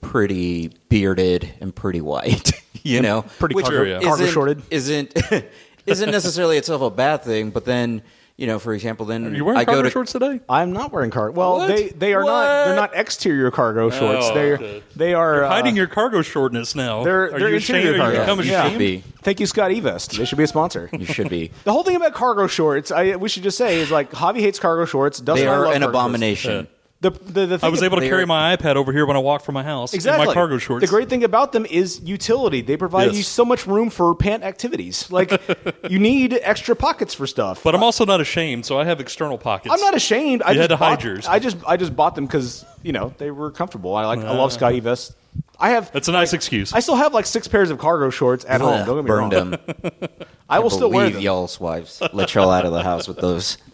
[0.01, 2.51] pretty bearded and pretty white.
[2.93, 4.00] You know, Pretty Which cargo- yeah.
[4.02, 4.62] cargo isn't- shorted.
[4.71, 5.13] Isn't
[5.86, 8.02] isn't necessarily itself a bad thing, but then
[8.38, 10.39] you know, for example, then Are you wearing I go cargo to shorts today?
[10.47, 11.34] I'm not wearing cargo.
[11.36, 11.67] Well, What?
[11.69, 12.65] they they are not.
[12.65, 14.28] They're not exterior cargo shorts.
[14.30, 14.84] Oh, they're okay.
[14.95, 17.04] they are You're uh, hiding your cargo shortness now.
[17.04, 18.00] They're are they're you interior ashamed?
[18.02, 18.19] Are you cargo.
[18.19, 18.65] becoming yeah.
[18.65, 18.80] ashamed?
[18.80, 19.04] be.
[19.23, 20.17] Thank you, SCOTTeVEST.
[20.19, 20.88] They should be a sponsor.
[20.93, 21.52] you should be.
[21.63, 24.60] the whole thing about cargo shorts, I we should just say is like Javi hates
[24.60, 25.19] cargo shorts.
[25.19, 26.06] Dustin They and I are love an cargo shorts.
[26.06, 26.67] abomination.
[26.99, 29.45] The, the, the I was able to carry my iPad over here when I walked
[29.45, 30.81] from my house exactly in my cargo shorts.
[30.81, 32.62] The great thing about them is utility.
[32.62, 33.17] They provide Yes.
[33.17, 35.12] you so much room for pant activities.
[35.12, 35.39] Like
[35.89, 37.63] you need extra pockets for stuff.
[37.63, 39.75] but I'm also not ashamed, so I have external pockets.
[39.75, 40.41] I'm not ashamed.
[40.41, 41.27] I You just had to hide yours.
[41.27, 43.95] I just I just bought them because you know they were comfortable.
[43.95, 44.71] I like I love uh-huh.
[44.71, 45.13] SCOTTeVEST.
[45.60, 46.73] I have That's a nice excuse.
[46.73, 48.86] I still have like six pairs of cargo shorts at home.
[48.88, 49.51] Don't get me Burned wrong.
[49.51, 50.10] them.
[50.49, 51.21] I will still wear them.
[51.21, 53.60] y'all's wives let y'all out of the house with those.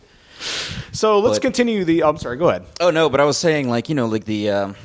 [0.91, 2.03] So let's But- continue the.
[2.03, 2.38] oh, I'm sorry.
[2.38, 2.65] Go ahead.
[2.79, 4.75] Oh no, but I was saying like you know like the um,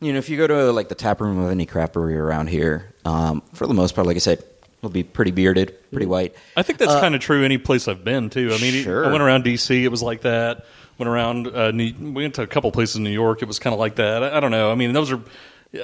[0.00, 2.48] you know if you go to like the tap room of any crap brewery around
[2.48, 4.42] here, um, for the most part, like I said,
[4.78, 6.34] it'll be pretty bearded, pretty white.
[6.56, 8.50] I think that's kind of true any place I've been too.
[8.52, 9.06] I mean, Uh, Sure.
[9.06, 10.64] I went around DC, it was like that.
[10.98, 13.58] Went around, uh, New, we went to a couple places in New York, it was
[13.58, 14.22] kind of like that.
[14.22, 14.70] I, I don't know.
[14.70, 15.20] I mean, those are,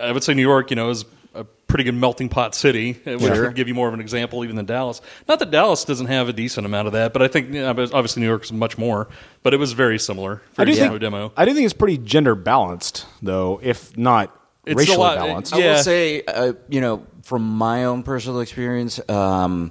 [0.00, 1.04] I would say New York, you know, is
[1.34, 3.46] a pretty good melting pot city, which Sure.
[3.46, 5.00] would give you more of an example even than Dallas.
[5.28, 7.68] Not that Dallas doesn't have a decent amount of that, but I think you know,
[7.68, 9.08] obviously New York is much more.
[9.42, 10.42] But it was very similar.
[10.56, 11.32] I Very do think demo.
[11.36, 14.34] I do think it's pretty gender balanced though, if not
[14.66, 15.54] It's racially lot- balanced.
[15.54, 15.74] I Yeah.
[15.74, 19.70] will say, uh, you know, from my own personal experience, um,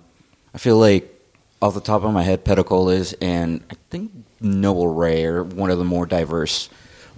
[0.53, 1.13] I feel like
[1.61, 5.79] off the top of my head, Peticolas and I think Noble Rey are one of
[5.79, 6.69] the more diverse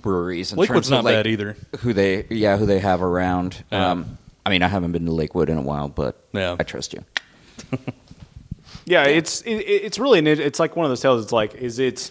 [0.02, 0.54] breweries.
[0.54, 1.58] In Lakewood's terms of, not like, bad either.
[1.82, 3.62] Who they, yeah, who they have around.
[3.72, 3.92] Yeah.
[3.92, 4.18] Um,
[4.50, 6.56] I mean, I haven't been to Lakewood in a while, but Yeah.
[6.60, 7.06] I trust you.
[8.86, 11.24] Yeah, it's it, it's really it's like one of those tales.
[11.24, 12.10] It's like is it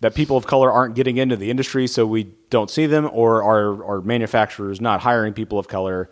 [0.00, 3.42] that people of color aren't getting into the industry, so we don't see them, or
[3.42, 6.08] are are manufacturers not hiring people of color?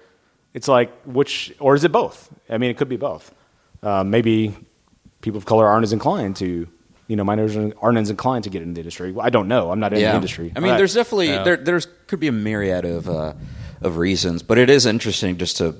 [0.52, 2.28] It's like which, or is it both?
[2.50, 3.32] I mean, it could be both.
[3.82, 4.54] Uh, maybe
[5.22, 6.68] people of color aren't as inclined to,
[7.06, 9.14] you know, minorities aren't as inclined to get into the industry.
[9.18, 9.70] I don't know.
[9.70, 10.52] I'm not in the industry.
[10.54, 13.32] I mean, But- there's definitely there there's could be a myriad of uh,
[13.80, 15.74] of reasons, but it is interesting just to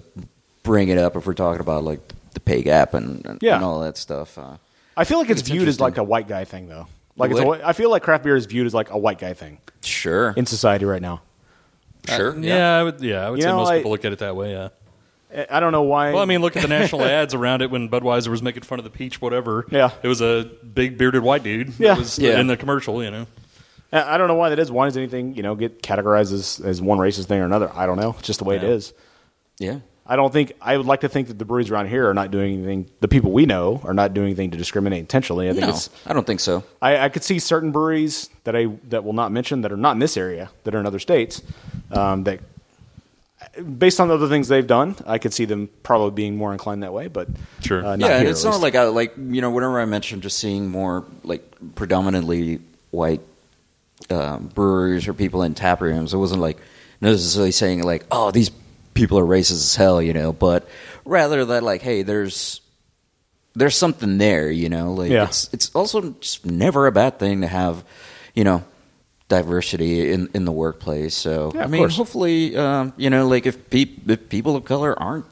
[0.62, 2.00] bring it up if we're talking about like
[2.34, 3.56] the pay gap and, and, Yeah.
[3.56, 4.36] and all that stuff.
[4.38, 4.56] Uh,
[4.96, 6.86] I feel like it's, it's viewed as like a white guy thing, though.
[7.16, 7.60] Like it's a, What?
[7.60, 10.34] whi- I feel like craft beer is viewed as like a white guy thing sure,
[10.36, 11.22] in society right now.
[12.08, 13.00] sure, Yeah, I would.
[13.00, 14.52] Yeah, I would You say know, most I- people look at it that way.
[14.52, 14.68] Yeah.
[15.36, 16.12] I- I don't know why.
[16.12, 18.78] Well, I mean, look at the national ads around it when Budweiser was making fun
[18.78, 19.66] of the peach, whatever.
[19.70, 19.90] Yeah.
[20.02, 21.74] it was a big bearded white dude.
[21.78, 21.94] Yeah.
[21.94, 22.40] that was Yeah.
[22.40, 23.02] in the commercial.
[23.02, 23.26] You know.
[23.92, 24.70] I I don't know why that is.
[24.70, 27.70] Why does anything you know get categorized as, as one racist thing or another?
[27.74, 28.14] I don't know.
[28.18, 28.68] It's just the way it Yeah.
[28.70, 28.92] is.
[29.58, 29.78] yeah.
[30.10, 32.30] I don't think I would like to think that the breweries around here are not
[32.30, 32.88] doing anything.
[33.00, 35.50] The people we know are not doing anything to discriminate intentionally.
[35.50, 35.90] I think No, it's.
[36.06, 36.64] I don't think so.
[36.80, 39.92] I, I could see certain breweries that I that will not mention that are not
[39.92, 41.42] in this area that are in other states
[41.90, 42.40] um, that,
[43.78, 46.82] based on the other things they've done, I could see them probably being more inclined
[46.84, 47.08] that way.
[47.08, 47.28] But
[47.60, 47.84] Sure.
[47.84, 50.22] uh, not yeah, and here, it's not like I like you know whenever I mention
[50.22, 51.42] just seeing more like
[51.74, 52.60] predominantly
[52.92, 53.20] white
[54.10, 56.58] um, brewers or people in tap rooms, it wasn't like
[57.00, 58.50] necessarily saying like oh these
[58.94, 60.68] people are racist as hell, you know, but
[61.04, 62.60] rather that like hey there's
[63.54, 65.24] there's something there, you know, like Yeah.
[65.24, 67.84] it's it's also just never a bad thing to have,
[68.34, 68.64] you know.
[69.28, 71.98] Diversity in, in the workplace, so Yeah, I mean, course.
[71.98, 75.26] hopefully, um, you know, like if, peop if people of color aren't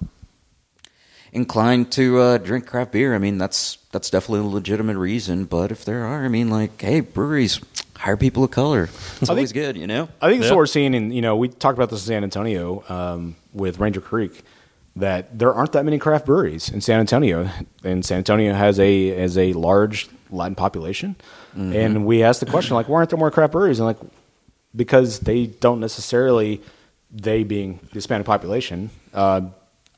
[1.33, 5.45] inclined to uh, drink craft beer, I mean that's that's definitely a legitimate reason.
[5.47, 7.59] But if there are, I mean, like, hey, breweries
[7.97, 8.85] hire people of color.
[9.21, 10.09] It's I always think- good, you know.
[10.21, 10.55] I think that's Yeah.
[10.55, 13.79] what we're seeing in you know we talked about this in San Antonio um, with
[13.79, 14.43] Ranger Creek
[14.97, 17.51] that there aren't that many craft breweries in San Antonio,
[17.85, 21.17] and San Antonio has a has a large Latin population,
[21.55, 23.79] and we asked the question like, why aren't there more craft breweries?
[23.79, 23.99] And like,
[24.75, 26.61] because they don't necessarily,
[27.11, 29.43] they being the Hispanic population, uh,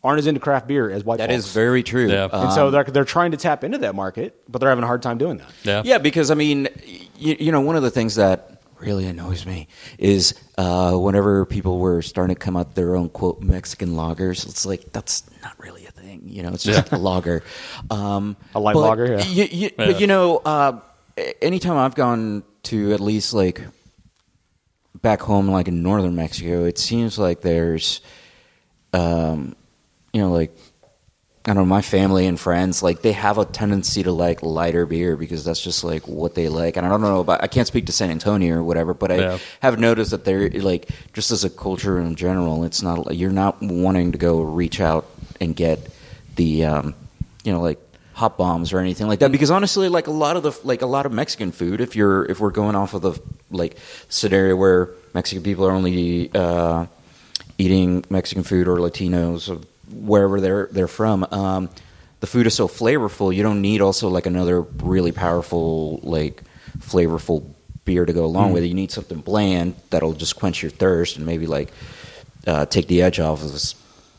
[0.05, 1.19] aren't as into craft beer as white.
[1.19, 1.47] That folks.
[1.47, 2.09] is very true.
[2.11, 2.29] Yeah.
[2.33, 5.03] and so they're they're trying to tap into that market, but they're having a hard
[5.03, 5.51] time doing that.
[5.65, 5.83] Yeah.
[5.85, 6.69] Yeah, because I mean,
[7.19, 9.67] you, you know, one of the things that really annoys me
[9.99, 14.47] is uh, whenever people were starting to come out their own quote Mexican lagers.
[14.49, 16.51] It's like that's not really a thing, you know.
[16.51, 17.43] It's just a lager,
[17.91, 19.17] um, A light but lager, yeah.
[19.19, 19.69] y- y- Yeah.
[19.77, 20.81] But you know, uh,
[21.43, 23.61] anytime I've gone to at least like
[25.03, 28.01] back home, like in northern Mexico, it seems like there's,
[28.93, 29.55] um,
[30.13, 30.57] you know, like
[31.49, 34.85] I don't know, my family and friends, like they have a tendency to like lighter
[34.85, 36.77] beer because that's just like what they like.
[36.77, 39.17] And I don't know about, I can't speak to San Antonio or whatever, but I
[39.17, 39.39] Yeah.
[39.61, 43.63] have noticed that they're like, just as a culture in general, it's not, you're not
[43.63, 45.07] wanting to go reach out
[45.41, 45.79] and get
[46.37, 46.95] the, um,
[47.45, 47.79] you know, like
[48.13, 49.33] hop bombs or anything like that.
[49.33, 52.27] Because honestly, like a lot of the, like a lot of Mexican food, if you're,
[52.27, 53.19] if we're going off of the,
[53.51, 53.79] like
[54.11, 56.85] scenario where Mexican people are only, uh,
[57.57, 59.61] eating Mexican food or Latinos or
[59.93, 61.27] wherever they're they're from.
[61.31, 61.71] Um,
[62.21, 63.35] the food is so flavorful.
[63.35, 66.43] You don't need also like another really powerful like
[66.79, 67.45] flavorful
[67.85, 68.67] beer to go along with it.
[68.67, 71.71] You need something bland that'll just quench your thirst and maybe like
[72.47, 73.53] uh, take the edge off of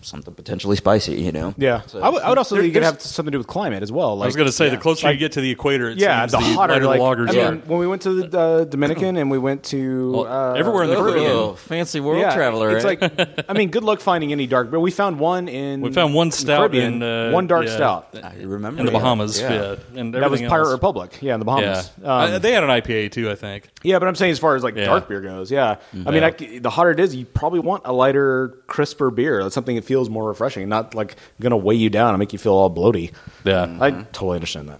[0.01, 1.13] something potentially spicy.
[1.21, 1.53] You know?
[1.57, 3.37] Yeah, So- I, would, I would also There- think it could have something to do
[3.39, 4.15] with climate as well.
[4.17, 4.71] Like, I was going to say yeah.
[4.71, 6.99] the closer Like, you get to the equator, it yeah, seems the hotter lighter like,
[6.99, 7.51] the lagers I are.
[7.51, 10.83] mean, when we went to the uh, Dominican and we went to Well, uh, everywhere
[10.83, 11.55] in the Oh, Caribbean.
[11.55, 12.75] fancy world yeah, traveler.
[12.75, 13.01] It's right?
[13.01, 14.79] like, I mean, good luck finding any dark beer.
[14.79, 15.81] We found one in.
[15.81, 17.75] We found one stout Caribbean, in, uh, one dark yeah.
[17.75, 18.07] stout.
[18.23, 18.91] I remember in the.
[18.91, 19.99] Bahamas, yeah, Yeah.
[19.99, 20.71] and That was Pirate else.
[20.73, 21.17] Republic.
[21.21, 21.91] Yeah, in the Yeah, Bahamas.
[21.97, 23.69] Um, Uh, they had an IPA too, I think.
[23.83, 25.75] yeah, but I'm saying as far as like dark beer goes, yeah.
[26.05, 29.43] I mean, the hotter it is, you probably want a lighter, crisper beer.
[29.43, 32.31] That's something that feels more refreshing, not like going to weigh you down and make
[32.31, 33.11] you feel all bloaty.
[33.43, 33.75] Yeah.
[33.81, 34.79] I totally understand that.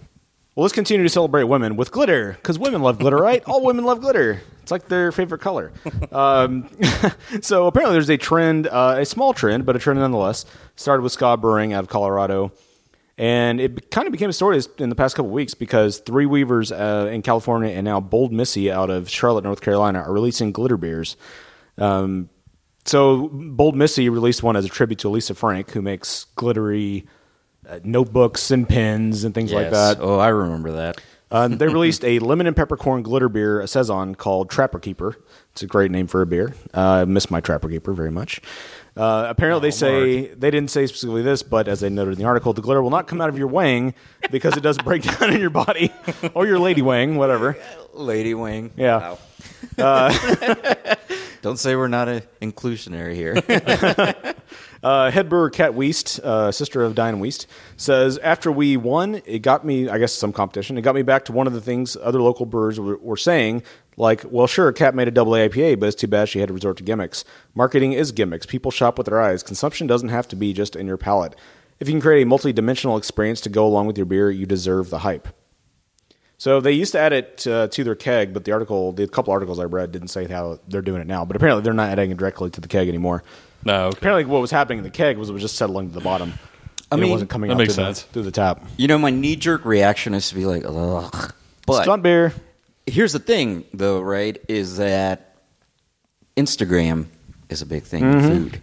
[0.56, 3.42] Well, let's continue to celebrate women with glitter because women love glitter, right?
[3.46, 4.42] All women love glitter.
[4.62, 5.72] It's like their favorite color.
[6.12, 6.70] Um,
[7.42, 10.46] so apparently, there's a trend, uh, a small trend, but a trend nonetheless.
[10.76, 12.52] Started with Ska Brewing out of Colorado,
[13.18, 16.26] and it kind of became a story in the past couple of weeks because Three
[16.26, 20.52] Weavers uh, in California and now Bold Missy out of Charlotte, North Carolina, are releasing
[20.52, 21.16] glitter beers.
[21.78, 22.30] Um,
[22.90, 27.06] so Bold Missy released one as a tribute to Lisa Frank, who makes glittery
[27.68, 29.98] uh, notebooks and pens and things like that.
[30.00, 31.00] Oh, I remember that.
[31.32, 35.16] Uh, they released a lemon and peppercorn glitter beer, a saison called Trapper Keeper.
[35.52, 36.56] It's a great name for a beer.
[36.74, 38.42] Uh, I miss my Trapper Keeper very much.
[38.98, 42.26] Uh, apparently, they say they didn't say specifically this, but as they noted in the
[42.26, 43.94] article, the glitter will not come out of your wang
[44.32, 45.94] because it doesn't break down in your body
[46.34, 47.56] or your lady wang, whatever.
[47.94, 48.72] Lady Wing.
[48.76, 49.16] Yeah.
[49.78, 50.10] Wow.
[51.42, 54.36] Don't say we're not a inclusionary here.
[54.82, 59.40] Uh, head brewer Kat Wiest, uh, sister of Dianne Wiest, says after we won, it
[59.40, 59.90] got me.
[59.90, 60.78] I guess some competition.
[60.78, 63.64] It got me back to one of the things other local brewers were, were saying.
[63.98, 66.54] Like, well, sure, Kat made a double IPA, but it's too bad she had to
[66.54, 67.26] resort to gimmicks.
[67.54, 68.46] Marketing is gimmicks.
[68.46, 69.44] People shop with their eyes.
[69.44, 71.36] Consumption doesn't have to be just in your palate.
[71.82, 74.90] If you can create a multi-dimensional experience to go along with your beer, you deserve
[74.90, 75.28] the hype.
[76.40, 79.34] So they used to add it uh, to their keg, but the article, the couple
[79.34, 81.26] articles I read, didn't say how they're doing it now.
[81.26, 83.26] But apparently, they're not adding it directly to the keg anymore.
[83.66, 83.98] No, okay.
[83.98, 86.34] Apparently, what was happening in the keg was it was just settling to the bottom.
[86.90, 88.04] I mean, it wasn't coming that out makes through, sense.
[88.04, 88.66] The, through the tap.
[88.78, 91.34] You know, my knee jerk reaction is to be like, ugh.
[91.68, 92.34] But Stunt beer.
[92.88, 94.42] here's the thing, though, right?
[94.48, 95.36] Is that
[96.38, 97.08] Instagram
[97.50, 98.62] is a big thing in food.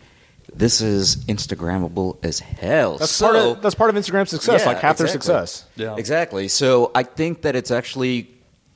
[0.57, 2.99] This is Instagrammable as hell.
[2.99, 5.47] That's so, part of that's part of Instagram's success, Yeah, like half their exactly.
[5.47, 5.65] success.
[5.77, 5.97] Yeah.
[5.97, 6.49] Exactly.
[6.49, 8.29] So I think that it's actually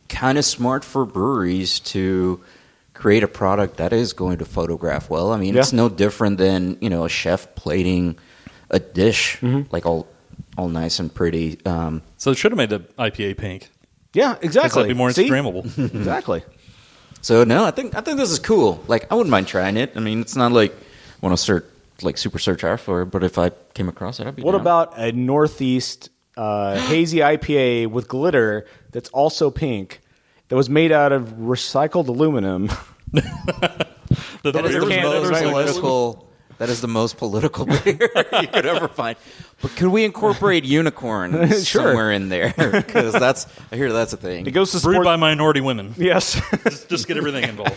[0.08, 2.40] kind of smart for breweries to
[2.94, 5.32] create a product that is going to photograph well.
[5.32, 5.60] I mean, Yeah.
[5.60, 8.16] it's no different than you know a chef plating
[8.70, 9.72] a dish Mm-hmm.
[9.72, 10.06] like all
[10.58, 11.58] all nice and pretty.
[11.64, 13.70] Um, So it should have made the IPA pink.
[14.12, 14.82] Yeah, exactly.
[14.82, 15.28] that'd be more See?
[15.30, 15.64] Instagrammable.
[15.94, 16.42] exactly.
[17.22, 18.82] so no, I think I think this is cool.
[18.86, 19.92] Like I wouldn't mind trying it.
[19.96, 20.76] I mean, it's not like I
[21.20, 21.64] want to search
[22.02, 24.42] like super search out for it, but if I came across it, I'd be.
[24.42, 24.60] What down.
[24.62, 30.00] about a Northeast uh, hazy IPA with glitter that's also pink
[30.48, 32.70] that was made out of recycled aluminum?
[34.42, 36.26] The, That is the most political.
[36.58, 39.16] That is the most political beer you could ever find.
[39.62, 41.62] But could we incorporate unicorn Sure.
[41.62, 42.52] somewhere in there?
[42.56, 44.46] Because that's I hear that's a thing.
[44.46, 45.04] It goes to brewed support.
[45.04, 45.94] by minority women.
[45.96, 46.40] yes.
[46.64, 47.76] Just, just get everything involved.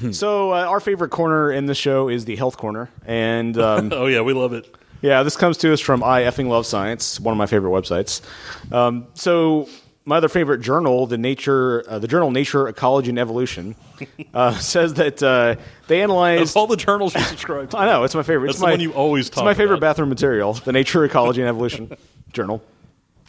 [0.12, 4.06] so uh, our favorite corner in the show is the health corner, and um, oh
[4.06, 4.74] yeah, we love it.
[5.02, 8.20] Yeah, this comes to us from I effing love science, one of my favorite websites.
[8.72, 9.68] Um, so
[10.04, 13.76] my other favorite journal, the Nature, uh, the journal Nature, Ecology, and Evolution,
[14.34, 16.50] uh, says that uh, they analyzed.
[16.50, 17.78] Of all the journals you subscribe to.
[17.78, 18.48] I know it's my favorite.
[18.48, 19.88] That's it's the my, one you always It's my favorite about.
[19.88, 21.96] bathroom material, the Nature, Ecology, and Evolution
[22.32, 22.62] journal.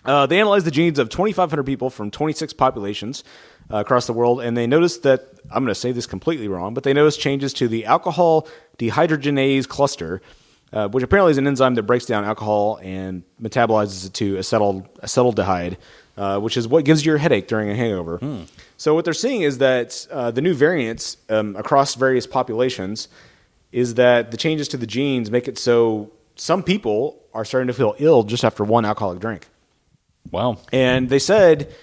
[0.04, 3.24] Uh, they analyzed the genes of 2,500 people from 26 populations
[3.72, 6.74] uh, across the world, and they noticed that I'm going to say this completely wrong,
[6.74, 10.22] but they noticed changes to the alcohol dehydrogenase cluster,
[10.74, 14.88] uh, which apparently is an enzyme that breaks down alcohol and metabolizes it to acetyl
[15.00, 15.78] acetaldehyde,
[16.18, 18.46] uh, which is what gives you your headache during a hangover.
[18.78, 23.08] So what they're seeing is that uh, the new variants um, across various populations
[23.72, 27.74] is that the changes to the genes make it so some people are starting to
[27.74, 29.48] feel ill just after one alcoholic drink.
[30.32, 30.58] Wow.
[30.72, 31.74] And they said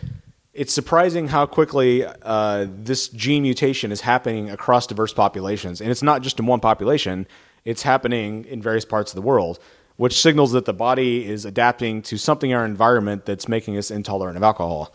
[0.58, 5.80] it's surprising how quickly uh, this gene mutation is happening across diverse populations.
[5.80, 7.28] And it's not just in one population,
[7.64, 9.60] it's happening in various parts of the world,
[9.98, 13.92] which signals that the body is adapting to something in our environment that's making us
[13.92, 14.92] intolerant of alcohol.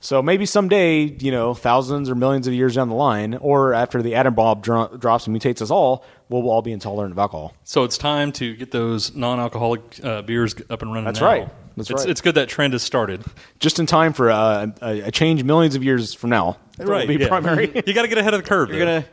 [0.00, 4.00] So maybe someday, you know, thousands or millions of years down the line, or after
[4.00, 7.52] the atom bomb dro- drops and mutates us all, we'll all be intolerant of alcohol.
[7.64, 11.04] So it's time to get those non-alcoholic uh, beers up and running.
[11.04, 11.26] That's now.
[11.26, 11.48] right.
[11.76, 12.10] That's it's, right.
[12.10, 13.24] It's good that trend has started.
[13.58, 16.58] Just in time for uh, a, a change millions of years from now.
[16.76, 17.28] That will be yeah.
[17.28, 17.66] primary.
[17.86, 18.70] you got to get ahead of the curve.
[18.70, 19.04] You're gonna,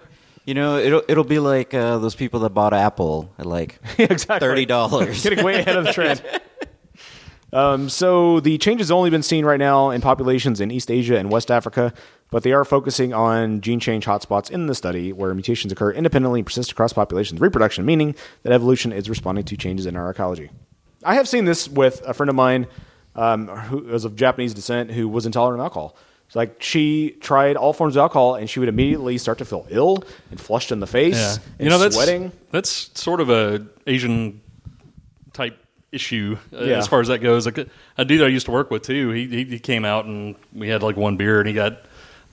[0.46, 4.48] you know, it'll it'll be like uh, those people that bought Apple at like exactly.
[4.48, 5.24] thirty dollars.
[5.24, 6.22] Getting way ahead of the trend.
[7.54, 11.18] Um, so the change has only been seen right now in populations in East Asia
[11.18, 11.94] and West Africa,
[12.30, 16.42] but they are focusing on gene change hotspots in the study where mutations occur independently
[16.42, 17.40] and persist across populations.
[17.40, 20.50] Reproduction, meaning that evolution is responding to changes in our ecology.
[21.08, 22.68] I have seen this with a friend of mine
[23.16, 25.96] um, who was of Japanese descent who was intolerant of alcohol.
[26.28, 29.66] It's like she tried all forms of alcohol and she would immediately start to feel
[29.70, 31.36] ill and flushed in the face Yeah.
[31.58, 32.32] and You know, that's sweating.
[32.52, 34.42] that's sort of a Asian
[35.34, 35.58] type
[35.94, 36.78] issue uh, Yeah.
[36.78, 37.46] as far as that goes.
[37.46, 39.12] Like a dude I used to work with too.
[39.12, 41.84] He, he he came out and we had like one beer and he got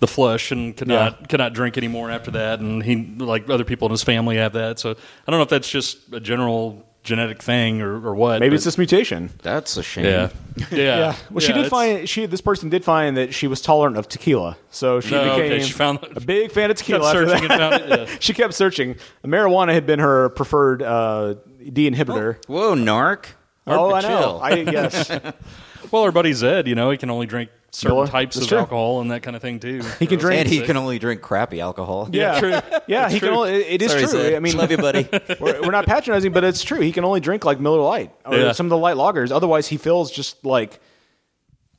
[0.01, 0.97] the flush and could Yeah.
[1.05, 2.59] not could not drink anymore after that.
[2.59, 4.81] And he like other people in his family have that.
[4.81, 8.40] So I don't know if that's just a general genetic thing or, or what.
[8.40, 9.31] Maybe but- it's this mutation.
[9.43, 10.05] That's a shame.
[10.07, 10.31] yeah
[10.71, 12.27] yeah Well, she did find she.
[12.27, 15.62] This person did find that she was tolerant of tequila, so she No, became okay,
[15.64, 17.07] she found- a big fan of kept tequila.
[17.11, 17.61] after searching that.
[17.73, 18.09] and found it.
[18.09, 18.17] Yeah.
[18.21, 18.97] she kept searching.
[19.25, 21.35] Marijuana had been her preferred uh,
[21.73, 22.45] D inhibitor.
[22.47, 23.27] Whoa, narc.
[23.67, 24.38] Oh, I know.
[24.43, 25.11] I yes,
[25.90, 28.07] Well, our buddy Zed, you know, he can only drink certain Miller?
[28.07, 28.59] types That's of true.
[28.59, 29.83] alcohol and that kind of thing too.
[29.99, 32.09] He can drink- and he can only drink crappy alcohol.
[32.13, 32.55] yeah, true.
[32.87, 33.09] yeah.
[33.11, 33.31] He can.
[33.31, 34.11] Only, it it is Sorry, true.
[34.13, 34.35] Zed.
[34.35, 35.09] I mean, love you, buddy.
[35.41, 36.81] we're, we're not patronizing, but it's true.
[36.81, 38.53] He can only drink like Miller Lite or Yeah.
[38.53, 39.31] some of the light lagers.
[39.33, 40.81] Otherwise, he feels just like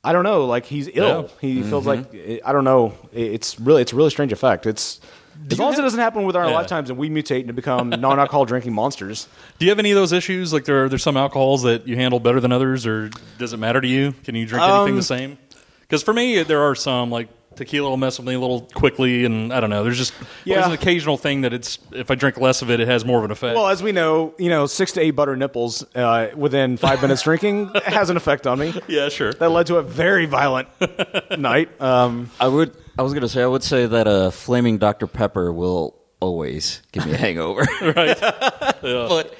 [0.04, 1.22] I don't know, like he's ill.
[1.22, 1.28] Yeah.
[1.40, 2.16] He feels Mm-hmm.
[2.36, 2.94] like I don't know.
[3.12, 4.66] It's really it's a really strange effect.
[4.66, 5.00] It's
[5.50, 6.54] as long as it doesn't happen with our Yeah.
[6.54, 9.28] lifetimes and we mutate and become non-alcohol drinking monsters.
[9.58, 10.52] Do you have any of those issues?
[10.52, 13.56] Like there are there's some alcohols that you handle better than others, or does it
[13.58, 14.12] matter to you?
[14.24, 15.38] Can you drink anything Um, the same?
[15.88, 19.24] Because for me, there are some like tequila will mess with me a little quickly,
[19.24, 19.82] and I don't know.
[19.82, 20.12] There's just
[20.44, 20.56] Yeah.
[20.56, 23.18] there's an occasional thing that it's if I drink less of it, it has more
[23.18, 23.56] of an effect.
[23.56, 27.22] Well, as we know, you know, six to eight butter nipples uh, within five minutes
[27.28, 28.74] drinking has an effect on me.
[28.88, 29.32] yeah, sure.
[29.32, 30.68] That led to a very violent
[31.38, 31.80] night.
[31.80, 32.76] Um, I would.
[32.98, 33.42] I was gonna say.
[33.42, 37.62] I would say that a flaming Dr Pepper will always give me a hangover.
[37.82, 38.18] right.
[38.82, 39.34] but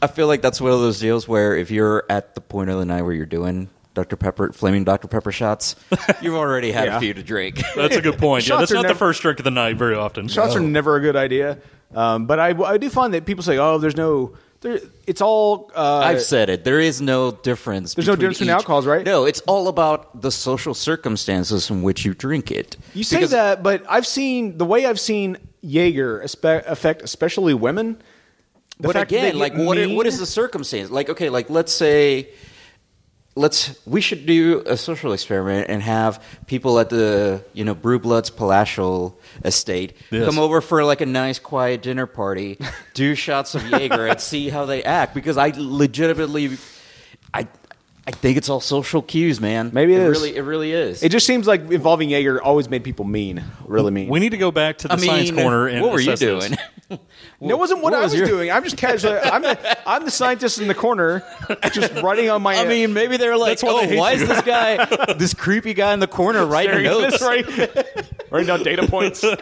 [0.00, 2.78] I feel like that's one of those deals where if you're at the point of
[2.78, 5.76] the night where you're doing Dr Pepper, flaming Dr Pepper shots,
[6.22, 6.96] you've already had Yeah.
[6.96, 7.60] a few to drink.
[7.76, 8.44] That's a good point.
[8.44, 10.28] yeah, Shots that's are not never- the first drink of the night very often.
[10.28, 11.58] shots are never a good idea.
[11.94, 15.70] Um, but I, I do find that people say, "Oh, there's no." There, it's all.
[15.74, 16.64] Uh, I've said it.
[16.64, 17.92] There is no difference.
[17.94, 19.04] There's no between difference between each- alcohols, right?
[19.04, 22.78] No, it's all about the social circumstances in which you drink it.
[22.94, 27.52] You say Because- that, but I've seen the way I've seen Jaeger espe- affect, especially
[27.52, 28.00] women.
[28.80, 29.76] The but fact that they again, like what?
[29.76, 30.90] i- mean- what is the circumstance?
[30.90, 32.28] Like, okay, like let's say,
[33.34, 37.98] let's we should do a social experiment and have people at the you know Brew
[37.98, 40.26] Bloods palatial estate Yes.
[40.26, 42.58] come over for like a nice quiet dinner party,
[42.94, 45.14] do shots of Jaeger, and see how they act.
[45.14, 46.58] Because I legitimately,
[47.32, 47.46] I.
[48.04, 49.70] I think it's all social cues, man.
[49.72, 50.08] Maybe it is.
[50.10, 51.04] really, it really is.
[51.04, 54.08] It just seems like involving Jaeger always made people mean, really mean.
[54.08, 56.10] We need to go back to the I mean, science corner and what were you
[56.10, 56.46] assess this.
[56.48, 56.58] doing?
[57.40, 58.50] No, it wasn't what, what I was was your- doing.
[58.50, 59.18] I'm just casually.
[59.18, 61.22] I'm the, I'm the scientist in the corner,
[61.72, 62.54] just writing on my.
[62.56, 65.34] I mean, maybe they're like, That's why oh, hate why you." is this guy, this
[65.34, 67.20] creepy guy in the corner writing notes?
[67.22, 67.46] right,
[68.30, 69.24] writing down data points.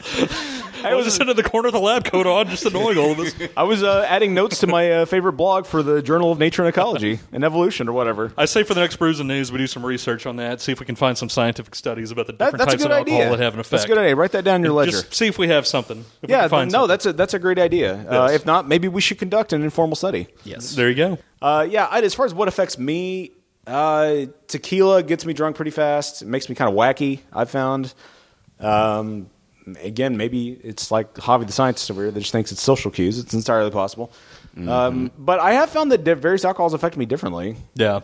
[0.82, 3.12] I was just sitting in the corner with a lab coat on, just annoying all
[3.12, 3.34] of us.
[3.56, 6.62] I was uh, adding notes to my uh, favorite blog for the Journal of Nature
[6.62, 8.32] and Ecology and Evolution or whatever.
[8.38, 10.72] I say for the next Brews and News, we do some research on that, see
[10.72, 12.92] if we can find some scientific studies about the That, different that's a types good
[12.92, 13.30] of alcohol idea.
[13.36, 13.70] that have an effect.
[13.72, 14.16] That's a good idea.
[14.16, 14.92] Write that down in your ledger.
[14.92, 15.98] Just see if we have something.
[16.22, 16.88] If we yeah, can find no, something.
[16.88, 17.94] that's a that's a great idea.
[17.96, 18.36] Uh, Yes.
[18.40, 20.28] if not, maybe we should conduct an informal study.
[20.44, 20.74] yes.
[20.74, 21.18] There you go.
[21.42, 23.32] Uh, yeah, I, as far as what affects me,
[23.66, 26.22] uh, tequila gets me drunk pretty fast.
[26.22, 27.20] It makes me kind of wacky.
[27.34, 27.92] I've found.
[28.58, 29.28] Um,
[29.80, 33.18] again, maybe it's like Javi the scientist over here that just thinks it's social cues.
[33.18, 34.12] It's entirely possible.
[34.66, 37.56] Um, but I have found that various alcohols affect me differently.
[37.74, 38.00] Yeah.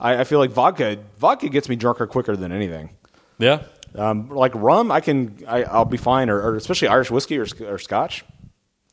[0.00, 2.90] I, I feel like vodka vodka gets me drunker quicker than anything.
[3.38, 3.62] Yeah.
[3.94, 7.46] Um, like rum, I can I, I'll be fine, or, or especially Irish whiskey or,
[7.66, 8.24] or Scotch.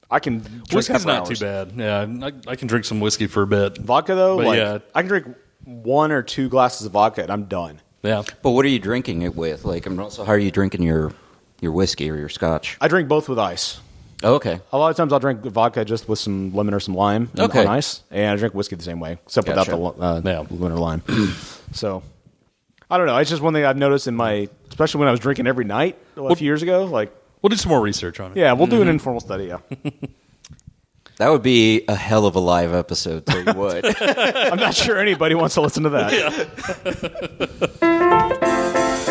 [0.09, 1.39] I can drink that Whiskey's not hours.
[1.39, 1.73] too bad.
[1.75, 3.77] Yeah, I, I can drink some whiskey for a bit.
[3.77, 4.79] Vodka though, like yeah.
[4.93, 7.81] I can drink one or two glasses of vodka and I'm done.
[8.03, 8.23] Yeah.
[8.43, 9.65] But what are you drinking it with?
[9.65, 11.11] Like, I'm also, how are you drinking your
[11.61, 12.77] your whiskey or your scotch?
[12.81, 13.79] I drink both with ice.
[14.23, 14.59] Oh, okay.
[14.71, 17.41] A lot of times I'll drink vodka just with some lemon or some lime and-
[17.41, 17.61] Okay.
[17.61, 19.75] on ice, and I drink whiskey the same way, except Gotcha.
[19.77, 20.45] without the uh, Yeah.
[20.49, 21.01] lemon or lime.
[21.73, 22.01] so
[22.89, 23.17] I don't know.
[23.17, 25.97] It's just one thing I've noticed in my, especially when I was drinking every night
[26.17, 26.85] a few years ago.
[26.85, 28.37] Like, We'll do some more research on it.
[28.37, 28.81] yeah, we'll do Mm-hmm.
[28.83, 29.45] an informal study.
[29.45, 29.57] Yeah,
[31.17, 33.25] That would be a hell of a live episode.
[33.25, 33.85] Tell you what.
[34.51, 36.21] I'm not sure anybody wants to listen to that.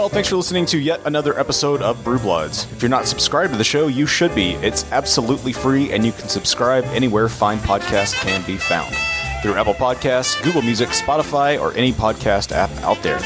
[0.00, 2.66] Well, thanks for listening to yet another episode of Brew Bloods.
[2.72, 4.52] If you're not subscribed to the show, you should be.
[4.52, 8.94] It's absolutely free, and you can subscribe anywhere fine podcasts can be found
[9.42, 13.20] through Apple Podcasts, Google Music, Spotify, or any podcast app out there.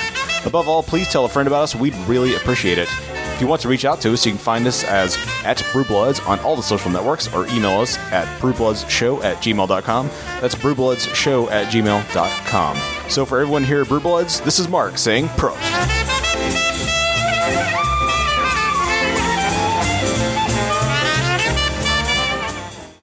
[0.47, 1.77] Above all, please tell a friend about us.
[1.77, 2.89] We'd really appreciate it.
[2.91, 6.27] If you want to reach out to us, you can find us as at Brewbloods
[6.29, 10.09] on all the social networks or email us at brewbloodsshow at gmail.com.
[10.41, 13.11] That's brewbloodsshow at gmail.com.
[13.11, 16.14] So for everyone here at Brewbloods, this is Mark saying Prost.
[16.37, 16.74] Thank you.